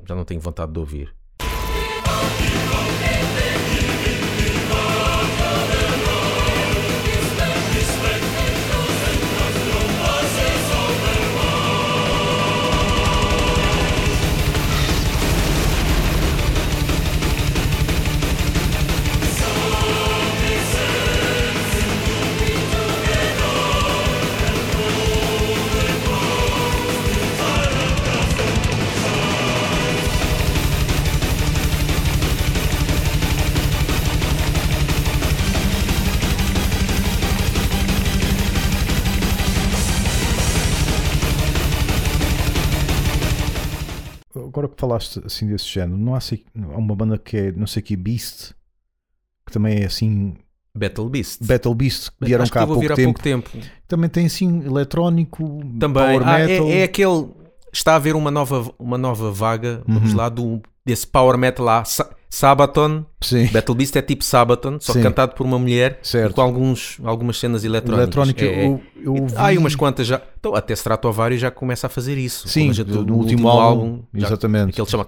já 0.06 0.14
não 0.14 0.24
tenho 0.24 0.40
vontade 0.40 0.72
de 0.72 0.78
ouvir. 0.78 1.14
Falaste 44.96 45.20
assim 45.24 45.46
desse 45.46 45.66
género, 45.66 45.96
não 45.98 46.14
há, 46.14 46.18
há 46.18 46.76
uma 46.78 46.94
banda 46.96 47.18
que 47.18 47.36
é, 47.36 47.52
não 47.52 47.66
sei 47.66 47.82
que, 47.82 47.96
Beast, 47.96 48.52
que 49.46 49.52
também 49.52 49.80
é 49.82 49.86
assim, 49.86 50.34
Battle 50.74 51.08
Beast. 51.08 51.42
Battle 51.44 51.74
Beast, 51.74 52.10
que 52.18 52.26
vieram 52.26 52.42
Acho 52.42 52.52
que 52.52 52.58
cá 52.58 52.64
há 52.64 52.66
pouco 52.66 52.84
há 52.84 52.94
tempo. 52.94 53.04
pouco 53.04 53.22
tempo. 53.22 53.50
Também 53.88 54.10
tem 54.10 54.26
assim 54.26 54.64
eletrónico, 54.64 55.60
Também. 55.78 56.02
Ah, 56.24 56.38
é- 56.40 56.46
metal. 56.46 56.68
é, 56.68 56.82
aquele. 56.84 57.28
Está 57.72 57.92
a 57.92 57.96
haver 57.96 58.14
uma 58.16 58.30
nova, 58.30 58.72
uma 58.78 58.96
nova 58.96 59.30
vaga, 59.30 59.82
vamos 59.86 60.10
Uhum. 60.12 60.16
lá, 60.16 60.28
do, 60.28 60.62
desse 60.86 61.06
power 61.06 61.36
metal 61.36 61.66
lá, 61.66 61.84
Sa- 61.84 62.08
Sabaton. 62.30 63.04
Sim. 63.20 63.46
Battle 63.46 63.74
Beast 63.74 63.96
é 63.96 64.02
tipo 64.02 64.22
Sabaton, 64.22 64.76
só 64.78 64.92
Sim. 64.92 65.02
cantado 65.02 65.34
por 65.34 65.44
uma 65.44 65.58
mulher 65.58 65.98
Certo. 66.02 66.30
e 66.30 66.34
com 66.34 66.40
alguns, 66.42 66.98
algumas 67.02 67.38
cenas 67.38 67.64
eletrónicas. 67.64 68.04
Eletrónica, 68.28 68.44
É, 68.44 68.48
é. 68.48 68.66
eu, 68.66 68.80
eu 69.02 69.14
ouvi... 69.22 69.34
Há 69.34 69.46
aí 69.46 69.58
umas 69.58 69.74
quantas 69.74 70.06
já. 70.06 70.20
Então, 70.38 70.54
até 70.54 70.74
Stratovarius 70.74 71.40
já 71.40 71.50
começa 71.50 71.86
a 71.88 71.90
fazer 71.90 72.18
isso. 72.18 72.46
Sim, 72.46 72.70
a 72.70 72.82
do- 72.84 73.04
no 73.04 73.14
último 73.16 73.48
álbum, 73.48 74.00
já- 74.14 74.26
exatamente. 74.28 74.70
Aquele 74.80 74.86
chama. 74.88 75.06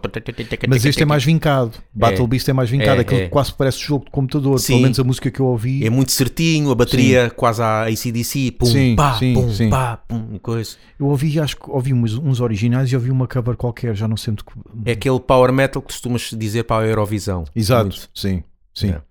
Mas 0.68 0.84
este 0.84 1.02
é 1.02 1.06
mais 1.06 1.22
vincado. 1.22 1.72
Battle 1.94 2.24
É. 2.24 2.26
Beast 2.26 2.48
é 2.48 2.52
mais 2.52 2.70
vincado. 2.70 2.98
É, 2.98 3.00
Aquele 3.02 3.22
que 3.24 3.28
quase 3.28 3.52
parece 3.52 3.78
jogo 3.78 4.06
de 4.06 4.10
computador. 4.10 4.58
Sim. 4.58 4.72
Pelo 4.72 4.82
menos 4.82 4.98
a 4.98 5.04
música 5.04 5.30
que 5.30 5.38
eu 5.40 5.46
ouvi. 5.46 5.86
É 5.86 5.90
muito 5.90 6.10
certinho, 6.12 6.70
a 6.70 6.74
bateria 6.74 7.30
quase 7.30 7.62
à 7.62 7.82
ACDC, 7.84 8.52
pum, 8.52 8.66
Sim, 8.66 8.96
pá, 8.96 9.14
sim, 9.18 9.34
pum, 9.34 9.52
sim. 9.52 9.70
pá, 9.70 9.98
pum, 10.08 10.38
coisa. 10.42 10.76
Eu 10.98 11.06
ouvi, 11.06 11.38
acho 11.38 11.56
que 11.56 11.70
ouvi 11.70 11.92
uns, 11.94 12.14
uns 12.14 12.40
originais 12.40 12.90
e 12.90 12.96
ouvi 12.96 13.10
uma 13.10 13.28
cover 13.28 13.54
qualquer, 13.56 13.94
já 13.94 14.08
não 14.08 14.16
sei 14.16 14.32
muito. 14.32 14.44
É 14.84 14.92
aquele 14.92 15.20
power 15.20 15.52
metal 15.52 15.67
que 15.68 15.80
costumas 15.80 16.30
dizer 16.36 16.64
para 16.64 16.84
a 16.84 16.88
Eurovisão. 16.88 17.44
Exato, 17.54 17.88
Muito. 17.88 18.10
sim, 18.14 18.42
sim. 18.74 18.90
É. 18.90 19.02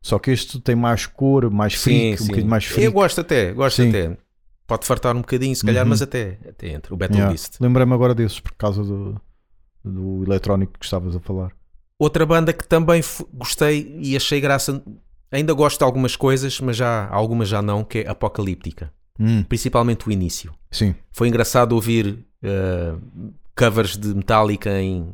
Só 0.00 0.18
que 0.18 0.30
este 0.32 0.60
tem 0.60 0.74
mais 0.74 1.06
cor, 1.06 1.48
mais 1.50 1.74
freak, 1.74 2.22
um 2.22 2.26
bocadinho 2.26 2.50
mais 2.50 2.64
freak. 2.64 2.84
Eu 2.84 2.92
gosto 2.92 3.20
até, 3.20 3.52
gosto 3.52 3.82
Sim. 3.82 3.88
até. 3.90 4.16
Pode 4.66 4.84
fartar 4.86 5.14
um 5.14 5.20
bocadinho, 5.20 5.54
se 5.54 5.64
calhar, 5.64 5.84
Uhum. 5.84 5.90
mas 5.90 6.02
até, 6.02 6.38
até 6.48 6.68
entre 6.70 6.92
o 6.92 6.96
Battle 6.96 7.16
Yeah. 7.18 7.32
Beast. 7.32 7.56
Lembrei-me 7.60 7.92
agora 7.94 8.14
desses 8.14 8.40
por 8.40 8.52
causa 8.52 8.82
do, 8.82 9.20
do 9.84 10.24
eletrónico 10.24 10.72
que 10.78 10.84
estavas 10.84 11.14
a 11.14 11.20
falar. 11.20 11.52
Outra 11.98 12.26
banda 12.26 12.52
que 12.52 12.66
também 12.66 13.00
gostei 13.32 13.96
e 14.00 14.16
achei 14.16 14.40
graça, 14.40 14.82
ainda 15.30 15.52
gosto 15.52 15.78
de 15.78 15.84
algumas 15.84 16.16
coisas, 16.16 16.58
mas 16.60 16.76
já 16.76 17.08
algumas 17.08 17.48
já 17.48 17.62
não, 17.62 17.84
que 17.84 17.98
é 18.00 18.08
Apocalíptica. 18.08 18.92
Hum, 19.20 19.44
Principalmente 19.44 20.08
o 20.08 20.10
início. 20.10 20.52
sim, 20.70 20.94
Foi 21.12 21.28
engraçado 21.28 21.72
ouvir 21.74 22.24
eh, 22.42 22.94
covers 23.54 23.96
de 23.96 24.08
Metallica 24.14 24.80
em, 24.80 25.12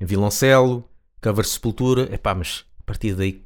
em 0.00 0.04
violoncelo, 0.04 0.84
covers 1.22 1.48
de 1.48 1.54
Sepultura, 1.54 2.14
epá, 2.14 2.34
mas 2.34 2.64
a 2.80 2.82
partir 2.84 3.14
daí 3.14 3.42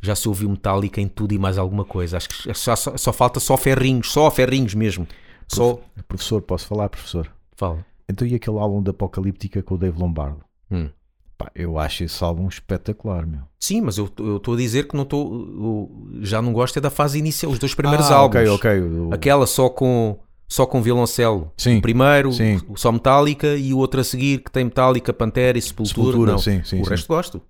já 0.00 0.14
se 0.14 0.28
ouviu 0.28 0.48
Metallica 0.50 1.00
em 1.00 1.08
tudo 1.08 1.32
e 1.32 1.38
mais 1.38 1.56
alguma 1.56 1.84
coisa. 1.84 2.16
Acho 2.16 2.28
que 2.28 2.54
só, 2.54 2.76
só, 2.76 2.96
só 2.96 3.12
falta 3.12 3.40
só 3.40 3.56
ferrinhos, 3.56 4.12
só 4.12 4.30
ferrinhos 4.30 4.74
mesmo. 4.74 5.06
Só. 5.48 5.80
professor, 6.06 6.42
posso 6.42 6.66
falar, 6.66 6.88
professor? 6.88 7.30
Fala. 7.56 7.84
Então 8.08 8.26
e 8.26 8.34
aquele 8.34 8.58
álbum 8.58 8.82
da 8.82 8.90
Apocalíptica 8.90 9.62
com 9.62 9.74
o 9.74 9.78
Dave 9.78 9.98
Lombardo? 9.98 10.44
Hum. 10.70 10.90
Pá, 11.36 11.50
eu 11.54 11.78
acho 11.78 12.04
esse 12.04 12.22
álbum 12.22 12.46
espetacular, 12.48 13.26
meu. 13.26 13.40
Sim, 13.58 13.80
mas 13.80 13.98
eu 13.98 14.04
estou 14.04 14.54
a 14.54 14.56
dizer 14.56 14.86
que 14.86 14.94
não 14.94 15.02
estou. 15.02 15.90
Já 16.20 16.40
não 16.40 16.52
gosto 16.52 16.76
é 16.78 16.80
da 16.80 16.90
fase 16.90 17.18
inicial, 17.18 17.50
os 17.50 17.58
dois 17.58 17.74
primeiros 17.74 18.10
Ah, 18.10 18.16
álbuns. 18.16 18.48
Ok, 18.50 18.72
ok. 18.76 19.10
Aquela 19.12 19.46
só 19.46 19.68
com, 19.68 20.18
só 20.54 20.66
com 20.66 20.80
violoncelo. 20.80 21.52
Sim, 21.56 21.78
O 21.78 21.82
primeiro, 21.82 22.32
sim. 22.32 22.60
o 22.68 22.76
só 22.76 22.92
Metallica, 22.92 23.56
e 23.56 23.74
o 23.74 23.78
outro 23.78 24.00
a 24.00 24.04
seguir 24.04 24.38
que 24.38 24.50
tem 24.50 24.64
Metallica, 24.64 25.12
Pantera 25.12 25.58
e 25.58 25.62
Sepultura. 25.62 26.06
Sepultura, 26.06 26.32
não. 26.32 26.38
sim, 26.38 26.62
sim, 26.64 26.80
o 26.80 26.84
sim. 26.84 26.90
resto 26.90 27.08
gosto. 27.08 27.42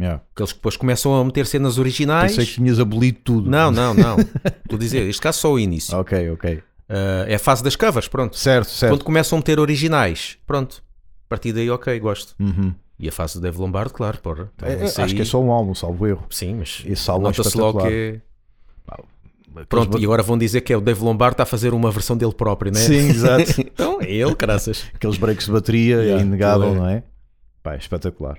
yeah. 0.00 0.22
Aqueles 0.34 0.52
que 0.52 0.58
depois 0.58 0.76
começam 0.76 1.14
a 1.14 1.24
meter 1.24 1.46
cenas 1.46 1.78
originais. 1.78 2.32
Pensei 2.32 2.46
que 2.46 2.54
tinhas 2.54 2.80
abolido 2.80 3.18
tudo. 3.22 3.50
Não, 3.50 3.70
não, 3.70 3.92
não. 3.94 4.16
Estou 4.64 4.76
a 4.76 4.78
dizer, 4.78 5.06
este 5.08 5.20
caso 5.20 5.38
só 5.38 5.52
o 5.52 5.58
início. 5.58 5.96
Ok, 5.98 6.30
ok. 6.30 6.62
Ah, 6.88 7.24
é 7.28 7.34
a 7.34 7.38
fase 7.38 7.62
das 7.62 7.76
covers, 7.76 8.08
pronto. 8.08 8.36
Certo, 8.38 8.70
certo. 8.70 8.92
Quando 8.92 9.04
começam 9.04 9.36
a 9.36 9.40
meter 9.40 9.58
originais, 9.60 10.38
pronto. 10.46 10.82
A 11.26 11.28
partir 11.28 11.52
daí, 11.52 11.68
ok, 11.68 11.98
gosto. 12.00 12.34
Uhum. 12.40 12.72
E 12.98 13.08
a 13.08 13.12
fase 13.12 13.34
do 13.34 13.40
Dave 13.42 13.58
Lombardo, 13.58 13.92
claro, 13.92 14.18
porra. 14.22 14.50
Então, 14.56 14.68
É, 14.68 14.72
é, 14.72 14.84
isso 14.86 15.02
acho 15.02 15.12
que 15.14 15.20
é 15.20 15.24
aí- 15.24 15.28
só 15.28 15.42
um 15.42 15.50
álbum, 15.50 15.74
salvo 15.74 16.06
erro. 16.06 16.24
Sim, 16.30 16.54
mas 16.54 16.82
Esse 16.86 17.10
álbum 17.10 17.26
é 17.26 17.28
nota-se 17.28 17.58
logo 17.58 17.82
que. 17.86 18.20
É... 19.62 19.64
Pronto, 19.64 19.98
e 19.98 20.04
agora 20.04 20.22
vão 20.22 20.36
dizer 20.38 20.60
que 20.62 20.72
é 20.72 20.76
o 20.76 20.80
Dave 20.80 21.02
Lombardo 21.02 21.34
está 21.34 21.42
a 21.42 21.46
fazer 21.46 21.72
uma 21.74 21.90
versão 21.90 22.16
dele 22.16 22.32
próprio, 22.34 22.72
né? 22.72 22.78
Sim, 22.80 23.08
exato. 23.08 23.54
então 23.60 24.00
é 24.00 24.10
ele, 24.10 24.34
graças. 24.34 24.84
Aqueles 24.94 25.16
breaks 25.18 25.46
de 25.46 25.52
bateria, 25.52 25.96
Yeah, 25.96 26.22
é 26.22 26.24
inegável, 26.26 26.68
aquilo 26.68 26.76
é- 26.76 26.80
não 26.80 26.88
é? 26.88 27.02
Pá, 27.62 27.74
é 27.74 27.78
espetacular. 27.78 28.38